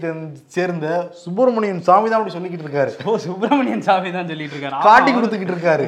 சேர்ந்த 0.55 0.87
சுப்பிரமணியன் 1.23 1.83
சாமி 1.89 2.07
தான் 2.07 2.19
அப்படி 2.19 2.35
சொல்லிக்கிட்டு 2.37 2.67
இருக்காரு. 2.67 2.93
ஓ 3.09 3.17
சுப்பிரமணியன் 3.25 3.85
சாமி 3.89 4.13
தான் 4.17 4.31
சொல்லிட்டு 4.31 4.57
இருக்காரு 4.57 4.81
காட்டி 4.87 5.11
கொடுத்துக்கிட்டு 5.17 5.55
இருக்காரு. 5.55 5.87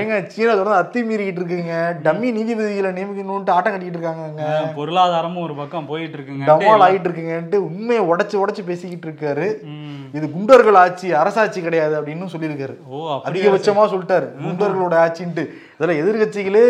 ஏங்க 0.00 0.22
சீனா 0.36 0.56
தொடர்ந்து 0.60 0.80
அத்துமீறிக்கிட்டு 0.80 1.42
இருக்குங்க. 1.42 1.76
டம்மி 2.08 2.30
நீதிபதிகளை 2.38 2.92
நியமிக்கணும்ட்டு 3.00 3.56
ஆட்டம் 3.58 3.74
கட்டிக்கிட்டு 3.76 4.00
இருக்காங்க 4.00 4.72
பொருளாதாரமும் 4.80 5.44
ஒரு 5.46 5.56
பக்கம் 5.62 5.90
போயிட்டு 5.92 6.18
இருக்குங்க. 6.20 6.46
டமால் 6.50 6.86
ஆகிட்டு 6.88 7.08
இருக்குங்கன்ட்டு 7.10 7.60
உண்மையை 7.68 8.02
உடைச்சு 8.12 8.42
உடைச்சு 8.44 8.68
பேசிக்கிட்டு 8.72 9.08
இருக்காரு. 9.10 9.48
இது 10.16 10.26
குண்டர்கள் 10.34 10.78
ஆட்சி 10.82 11.12
அரசாட்சி 11.12 11.60
கிடையாது 11.62 11.94
அப்படின்னு 12.00 12.26
சொல்லியிருக்காரு. 12.34 12.74
அதிகபட்சமா 13.28 13.84
சொல்லிட்டாரு. 13.92 14.26
குண்டர்களோட 14.44 14.94
ஆட்சின்ட்டு. 15.04 15.44
இதுல 15.78 15.94
எதிர்கட்சிகளே 16.00 16.64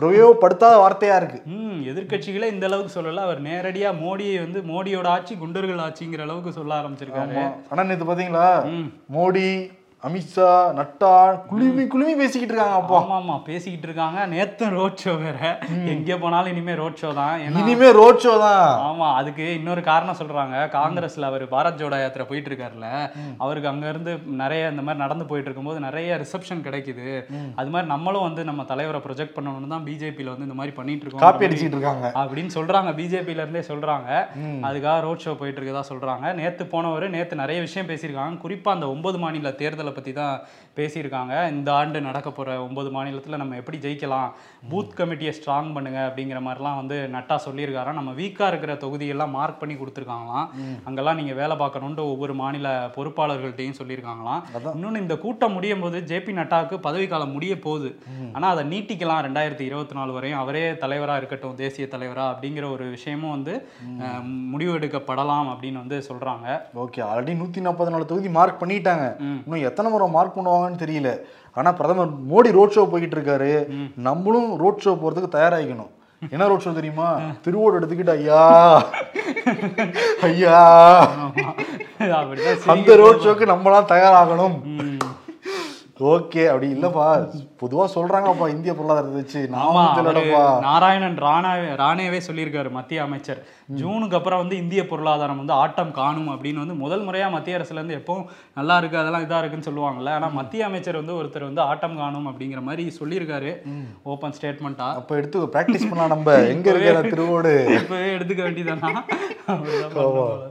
பிரயோகப்படுத்தாத 0.00 0.74
வார்த்தையா 0.84 1.16
இருக்கு. 1.20 1.38
ம் 1.44 1.80
எதிர்க்கட்சிகளே 1.90 2.48
இந்த 2.54 2.66
அளவுக்கு 2.66 2.94
சொல்லல. 2.96 3.24
அவர் 3.26 3.42
நேரடியா 3.42 3.90
மோடியை 4.04 4.38
வந்து 4.44 4.60
மோடியோட 4.72 5.06
ஆட்சி 5.16 5.34
குண்டர்கள் 5.34 5.84
ஆட்சிங்கிற 5.86 6.20
அளவுக்கு 6.28 6.52
சொல்ல 6.52 6.80
ஆரம்பிச்சிருக்காரு. 6.80 7.50
ஆனா 7.70 7.84
நேத்து 7.84 8.12
பாத்தீங்களா 8.12 8.48
மோடி 9.16 9.46
அமித்ஷா 10.08 10.50
நட்டா 10.76 11.10
குழுமி 11.48 11.82
குழுமி 11.92 12.12
பேசிக்கிட்டு 12.20 12.52
இருக்காங்க 12.52 12.76
அப்பா. 12.80 12.98
ஆமா 13.00 13.16
ஆமா 13.20 13.34
பேசிக்கிட்டு 13.48 13.86
இருக்காங்க. 13.88 14.20
நேத்து 14.34 14.68
ரோட் 14.76 15.00
ஷோ 15.02 15.12
வேற. 15.24 15.40
எங்க 15.94 16.16
போனாலும் 16.22 16.52
இனிமே 16.52 16.74
ரோட் 16.78 16.96
ஷோ 17.00 17.10
தான். 17.18 17.34
இனிமே 17.60 17.88
ரோட் 17.98 18.22
ஷோ 18.24 18.32
தான். 18.44 18.68
ஆமா 18.86 19.08
அதுக்கு 19.18 19.46
இன்னொரு 19.58 19.82
காரணம் 19.88 20.18
சொல்றாங்க. 20.20 20.54
காங்கிரஸ்ல 20.76 21.28
அவர் 21.30 21.44
பாரத் 21.54 21.78
ஜோடா 21.80 21.98
யாத்திரை 22.02 22.26
போயிட்டு 22.30 22.50
இருக்காருல்ல 22.52 22.88
அவருக்கு 23.44 23.68
அங்க 23.72 23.86
இருந்து 23.88 24.14
நிறைய 24.42 24.70
இந்த 24.74 24.84
மாதிரி 24.86 25.02
நடந்து 25.04 25.26
போயிட்டு 25.32 25.50
இருக்கும்போது 25.50 25.82
நிறைய 25.86 26.16
ரிசப்ஷன் 26.24 26.64
கிடைக்குது. 26.68 27.10
அது 27.60 27.70
மாதிரி 27.74 27.90
நம்மளும் 27.94 28.26
வந்து 28.28 28.44
நம்ம 28.50 28.66
தலைவரை 28.72 29.02
ப்ரொஜெக்ட் 29.08 29.36
பண்ணணும்னு 29.36 29.70
தான் 29.74 29.86
பிஜேபியில 29.90 30.34
வந்து 30.34 30.48
இந்த 30.48 30.58
மாதிரி 30.62 30.74
பண்ணிட்டு 30.80 31.06
இருக்கோம். 31.06 31.24
காப்பி 31.26 31.46
அடிச்சிட்டு 31.48 31.78
இருக்காங்க. 31.78 32.12
அப்படின்னு 32.22 32.54
சொல்றாங்க. 32.58 32.92
பிஜேபியில 33.02 33.46
இருந்தே 33.46 33.64
சொல்றாங்க. 33.70 34.10
அதுக்காக 34.70 34.96
ரோட் 35.08 35.24
ஷோ 35.26 35.36
போயிட்டு 35.42 35.62
இருக்கதா 35.62 35.84
சொல்றாங்க. 35.92 36.34
நேத்து 36.40 36.66
போனவர் 36.74 37.08
நேத்து 37.18 37.42
நிறைய 37.44 37.60
விஷயம் 37.68 37.90
பேசியிருக்காங்க. 37.92 38.42
குறிப்பா 38.46 38.76
அந்த 38.78 38.88
ஒன்பது 38.96 39.20
மாநில 39.26 39.54
தேர்தலை 39.62 39.88
பத்தி 39.96 40.12
தான் 40.20 40.34
பேசியிருக்காங்க. 40.78 41.34
இந்த 41.54 41.68
ஆண்டு 41.78 41.98
நடக்க 42.08 42.28
போற 42.36 42.50
ஒன்பது 42.66 42.90
மாநிலத்துல 42.96 43.38
நம்ம 43.42 43.56
எப்படி 43.60 43.78
ஜெயிக்கலாம்? 43.84 44.30
பூத் 44.70 44.96
கமிட்டியை 44.98 45.32
ஸ்ட்ராங் 45.38 45.70
பண்ணுங்க 45.76 46.00
அப்படிங்கிற 46.08 46.40
மாதிரிலாம் 46.46 46.78
வந்து 46.80 46.96
நட்டா 47.14 47.36
சொல்லியிருக்காராம். 47.46 47.98
நம்ம 48.00 48.12
வீக்கா 48.20 48.48
இருக்கிற 48.52 48.74
தொகுதியெல்லாம் 48.84 49.34
மார்க் 49.38 49.60
பண்ணி 49.62 49.76
கொடுத்துருக்காங்களாம். 49.80 50.46
அங்கெல்லாம் 50.88 51.18
நீங்க 51.20 51.34
வேலை 51.40 51.56
பார்க்கணுன்ட்டு 51.62 52.06
ஒவ்வொரு 52.12 52.36
மாநில 52.42 52.68
பொறுப்பாளர்கள்ட்டையும் 52.96 53.78
சொல்லியிருக்காங்களாம். 53.80 54.42
இன்னொன்னு 54.76 55.04
இந்த 55.04 55.16
கூட்டம் 55.24 55.56
முடியும் 55.58 55.84
போது 55.86 56.00
ஜேபி 56.12 56.34
நட்டாவுக்கு 56.40 56.78
பதவிக்காலம் 56.88 57.34
முடிய 57.36 57.52
போகுது. 57.66 57.90
ஆனா 58.36 58.46
அதை 58.54 58.64
நீட்டிக்கலாம் 58.72 59.24
ரெண்டாயிரத்தி 59.28 59.64
இருபத்தி 59.70 59.94
நாலு 59.98 60.12
வரையும். 60.18 60.40
அவரே 60.44 60.64
தலைவரா 60.84 61.16
இருக்கட்டும் 61.20 61.58
தேசிய 61.62 61.86
தலைவரா 61.94 62.24
அப்படிங்கிற 62.32 62.64
ஒரு 62.76 62.84
விஷயமும் 62.96 63.34
வந்து 63.36 63.54
முடிவு 64.52 64.72
எடுக்கப்படலாம் 64.78 65.48
அப்படின்னு 65.52 65.82
வந்து 65.84 65.98
சொல்றாங்க. 66.08 66.46
ஓகே 66.82 67.00
ஆல்ரெடி 67.08 67.32
நூத்தி 67.40 67.60
நாற்பது 67.64 67.92
நாலு 67.94 68.10
தொகுதி 68.10 68.30
மார்க் 68.36 68.60
பண்ணிட்டாங்க. 68.62 69.06
இன்னும் 69.44 69.64
எத்தனை 69.68 69.79
முறை 69.88 70.08
மார்க் 70.16 70.36
பண்ணுவாங்கன்னு 70.38 70.82
தெரியல. 70.84 71.10
ஆனா 71.58 71.72
பிரதமர் 71.78 72.12
மோடி 72.32 72.50
ரோட் 72.58 72.74
ஷோ 72.74 72.82
போய்கிட்டு 72.90 73.16
இருக்காரு 73.18 73.52
நம்மளும் 74.08 74.50
ரோட் 74.62 74.82
ஷோ 74.84 74.92
போறதுக்கு 75.02 75.34
தயாராகிக்கணும். 75.38 75.90
என்ன 76.34 76.46
ரோட் 76.48 76.64
ஷோ 76.64 76.72
தெரியுமா? 76.78 77.08
திருவோடு 77.44 77.78
எடுத்துக்கிட்டு 77.78 78.14
ஐயா 78.18 78.42
ஐயா. 80.28 80.58
அந்த 82.74 82.96
ரோட் 83.02 83.22
ஷோக்கு 83.24 83.44
நம்மளாம் 83.52 83.90
தயாராகணும். 83.94 84.56
ஓகே 86.00 86.46
அப்படி 86.46 86.72
இல்லப்பா. 86.74 87.06
பொதுவா 87.62 87.84
சொல்றாங்கப்பா 87.94 88.48
இந்திய 88.48 88.74
பொருளாதாரத்தை 88.74 89.20
வச்சு. 89.20 89.40
ஆமா 89.40 89.50
நாம 89.50 89.80
அவரு 89.90 90.20
தெரியலப்பா 90.20 90.60
நாராயணன் 90.60 91.16
ராணா 91.16 91.50
ராணேவே 91.82 92.20
சொல்லியிருக்காரு 92.26 92.70
மத்திய 92.70 93.02
அமைச்சர். 93.02 93.40
ஜூனுக்கு 93.74 94.14
அப்புறம் 94.14 94.38
வந்து 94.38 94.56
இந்திய 94.56 94.86
பொருளாதாரம் 94.86 95.36
வந்து 95.36 95.52
ஆட்டம் 95.52 95.92
காணும் 95.92 96.28
அப்படின்னு 96.28 96.54
வந்து 96.54 96.74
முதல் 96.74 97.06
முறையா 97.08 97.30
மத்திய 97.30 97.58
அரசுல 97.58 97.80
இருந்து 97.80 97.98
எப்பவும் 97.98 98.24
நல்லா 98.54 98.78
இருக்கு 98.78 98.98
அதெல்லாம் 98.98 99.26
இதா 99.26 99.38
இருக்குன்னு 99.38 99.68
சொல்லுவாங்கல்ல. 99.68 100.08
ஆனா 100.08 100.26
மத்திய 100.26 100.64
அமைச்சர் 100.64 100.96
வந்து 100.96 101.22
ஒருத்தர் 101.22 101.48
வந்து 101.48 101.60
ஆட்டம் 101.60 101.96
காணும் 101.96 102.28
அப்படிங்கிற 102.28 102.62
மாதிரி 102.62 102.96
சொல்லியிருக்காரு. 103.00 103.52
ஓப்பன் 104.02 104.32
ஸ்டேட்மெண்ட்டா. 104.40 104.88
அப்ப 104.94 105.16
எடுத்து 105.16 105.38
பிராக்டிஸ் 105.38 105.88
பண்ணலாம் 105.90 106.08
நம்ம. 106.08 106.34
எங்க 106.54 106.70
இருக்கிற 106.70 107.02
திருவோடு? 107.02 107.54
இப்பவே 107.80 108.16
எடுத்துக்க 108.16 108.42
வேண்டியதானா 108.48 108.92
அப்படிதான் 109.48 109.92
பண்ணணும். 109.94 110.16
போல. 110.16 110.48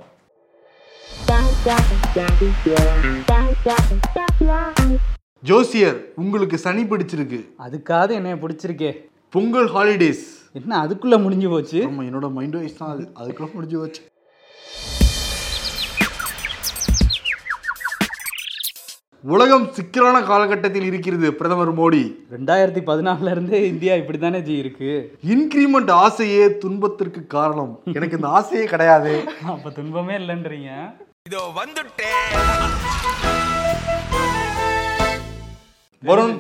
ஜோசியர் 5.42 6.00
உங்களுக்கு 6.16 6.58
சனி 6.58 6.84
பிடிச்சிருக்கு. 6.84 7.38
அதுக்காவது 7.60 8.12
என்னைய 8.12 8.38
பிடிச்சிருக்கே. 8.42 8.90
பொங்கல் 9.30 9.70
ஹாலிடேஸ் 9.74 10.24
என்ன 10.54 10.86
அதுக்குள்ள 10.86 11.22
முடிஞ்சு 11.22 11.50
போச்சு? 11.50 11.90
ஆமா 11.90 12.04
என்னோட 12.08 12.32
மைண்ட் 12.32 12.54
வைஸ் 12.54 12.78
தான் 12.78 12.90
அது. 12.90 13.04
அதுக்குள்ள 13.20 13.54
முடிஞ்சு 13.54 13.78
போச்சு. 13.80 14.02
உலகம் 19.22 19.72
சிக்கலான 19.72 20.22
காலகட்டத்தில் 20.22 20.84
இருக்கிறது 20.84 21.34
பிரதமர் 21.34 21.74
மோடி. 21.80 22.04
ரெண்டாயிரத்தி 22.32 22.82
பதினாலுல 22.90 23.32
இருந்தே 23.32 23.68
இந்தியா 23.68 23.96
இப்படித்தானே 23.96 24.42
ஜி 24.42 24.58
இருக்கு. 24.58 25.18
இன்கிரிமெண்ட் 25.28 25.92
ஆசையே 25.92 26.58
துன்பத்திற்கு 26.58 27.28
காரணம். 27.28 27.80
எனக்கு 27.84 28.16
இந்த 28.16 28.28
ஆசையே 28.28 28.66
கிடையாது. 28.66 29.24
அப்ப 29.46 29.70
துன்பமே 29.70 30.18
இல்லைன்றீங்க. 30.18 30.72
வருண் 36.04 36.36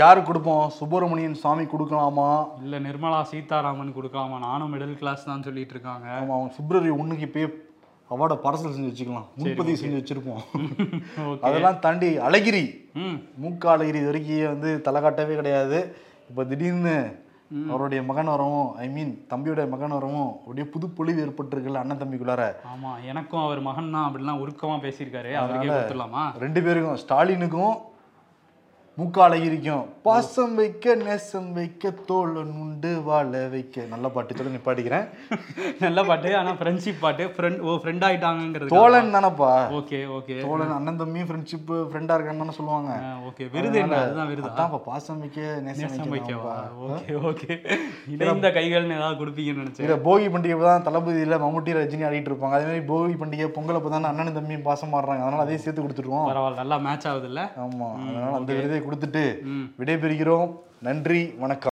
யாரு 0.00 0.20
கொடுப்போம்? 0.28 0.64
சுப்பிரமணியன் 0.76 1.36
சாமி 1.42 1.64
கொடுக்கலாமா? 1.72 2.30
இல்ல 2.64 2.78
நிர்மலா 2.86 3.20
சீதாராமன் 3.30 3.92
கொடுக்கலாமா? 3.98 4.38
நானும் 4.46 4.72
மிடில் 4.72 4.96
கிளாஸ் 5.00 5.28
தான் 5.28 5.44
சொல்லிட்டு 5.46 5.74
இருக்காங்க. 5.74 6.06
ஆமா 6.16 6.34
அவன் 6.38 6.50
பிப்ரவரி 6.56 6.90
ஒண்ணுக்கு 7.00 7.26
இப்பயே 7.28 7.46
அவார்டை 8.10 8.36
பார்சல் 8.44 8.74
செஞ்சு 8.74 8.90
வச்சுக்கலாம். 8.90 9.28
முன்பதிவு 9.40 9.80
செஞ்சு 9.82 10.00
வச்சிருப்போம். 10.00 10.42
அதெல்லாம் 11.46 11.78
தாண்டி 11.84 12.08
அழகிரி. 12.28 12.64
மூக்க 13.42 13.70
அழகிரி 13.74 13.98
இது 14.02 14.10
வரைக்கும் 14.10 14.50
வந்து 14.54 14.72
தலை 14.88 15.00
காட்டவே 15.04 15.36
கிடையாது. 15.40 15.78
இப்போ 16.30 16.44
திடீர்னு 16.50 16.96
அவருடைய 17.70 18.02
மகன் 18.10 18.32
வரவும் 18.32 18.68
ஐ 18.84 18.88
மீன் 18.96 19.14
தம்பியோட 19.30 19.64
மகன் 19.72 19.96
வரவும் 19.98 20.28
அப்படியே 20.42 20.66
புது 20.74 20.86
பொலிவு 20.98 21.22
ஏற்பட்டிருக்குல்ல 21.24 21.82
அண்ணன் 21.82 22.02
தம்பிக்குள்ளார. 22.02 22.42
ஆமா 22.72 22.92
எனக்கும் 23.12 23.42
அவர் 23.46 23.62
மகன் 23.70 23.90
தான் 23.96 24.06
அப்படிலாம் 24.08 24.42
உருக்கமா 24.44 24.76
பேசியிருக்காரு. 24.84 25.32
அவருக்கே 25.40 25.70
கொடுத்துடலாமா? 25.72 26.24
ரெண்டு 26.44 26.62
பேருக்கும் 26.66 27.00
ஸ்டாலினுக்கும் 27.04 27.74
மூக்க 28.98 29.18
அழகிரிக்கும் 29.24 29.84
பாசம் 30.06 30.54
வைக்க 30.58 30.94
நேசம் 31.02 31.46
வைக்க 31.58 31.90
தோழன் 32.08 32.50
உண்டு 32.62 32.90
வாழ 33.06 33.30
வைக்க. 33.52 33.84
நல்ல 33.92 34.06
பாட்டு 34.14 34.36
சொல்லி 34.38 34.52
நிப்பாட்டிக்கிறேன் 34.54 35.06
நல்ல 35.84 36.00
பாட்டு 36.08 36.30
ஆனா 36.40 36.50
ஃப்ரெண்ட்ஷிப் 36.58 37.00
பாட்டு. 37.04 37.24
ஃப்ரெண்ட் 37.36 37.60
ஓ 37.68 37.76
ஃப்ரெண்ட் 37.82 38.04
ஆயிட்டாங்கிறது 38.08 38.72
தோழன் 38.74 39.12
தானப்பா? 39.14 39.52
Okay 39.78 40.00
okay. 40.16 40.36
தோழன் 40.46 40.74
அண்ணன் 40.78 40.98
தம்பியும் 41.02 41.28
ஃப்ரெண்ட்ஷிப் 41.30 41.70
ஃப்ரெண்டா 41.92 42.16
இருக்கான்னு 42.18 42.42
தானே 42.44 42.56
சொல்லுவாங்க. 42.58 42.90
ஓகே. 43.30 43.46
விருது 43.54 43.80
என்ன? 43.84 44.00
அதுதான் 44.02 44.30
விருதா? 44.32 44.50
அதான்ப்பா 44.52 44.80
பாசம் 44.88 45.22
வைக்க 45.24 45.46
நேசம் 45.68 46.12
வைக்க 46.16 46.36
ஓகே 46.96 47.16
ஓகே. 47.30 47.50
இணைந்த 48.16 48.50
கைகள்னு 48.58 48.98
ஏதாவது 49.00 49.18
கொடுப்பீங்கன்னு 49.22 49.64
நினைச்சேன். 49.64 49.86
இல்ல 49.88 49.98
போகி 50.08 50.28
பண்டிகை 50.36 50.60
தான் 50.68 50.86
தளபதியில 50.90 51.40
மம்முட்டி 51.46 51.78
ரஜினி 51.80 52.06
ஆடிட்டு 52.10 52.32
இருப்பாங்க. 52.32 52.58
அதே 52.60 52.68
மாதிரி 52.70 52.84
போகி 52.92 53.16
பண்டிகை 53.24 53.48
பொங்கல் 53.56 53.80
அப்போ 53.80 53.94
தான் 53.96 54.10
அண்ணனும் 54.12 54.38
தம்பியும் 54.40 54.68
பாசம் 54.68 54.94
மாறுறாங்க 54.96 55.26
அதனால 55.26 55.46
அதையும் 55.46 55.64
சேர்த்து 55.66 55.86
கொடுத்துருவோம். 55.86 56.28
பரவாயில்ல 56.32 56.62
நல்லா 56.62 56.80
மேட்ச் 56.88 57.08
ஆகுது 57.12 57.30
இல்ல 57.32 57.40
ஆமா 57.66 57.90
அதனால 58.04 58.36
அந்த 58.42 58.52
விருதை 58.60 58.80
கொடுத்துட்டு 58.84 59.24
விடைபெறுகிறோம். 59.78 60.50
நன்றி 60.82 61.22
வணக்கம். 61.38 61.70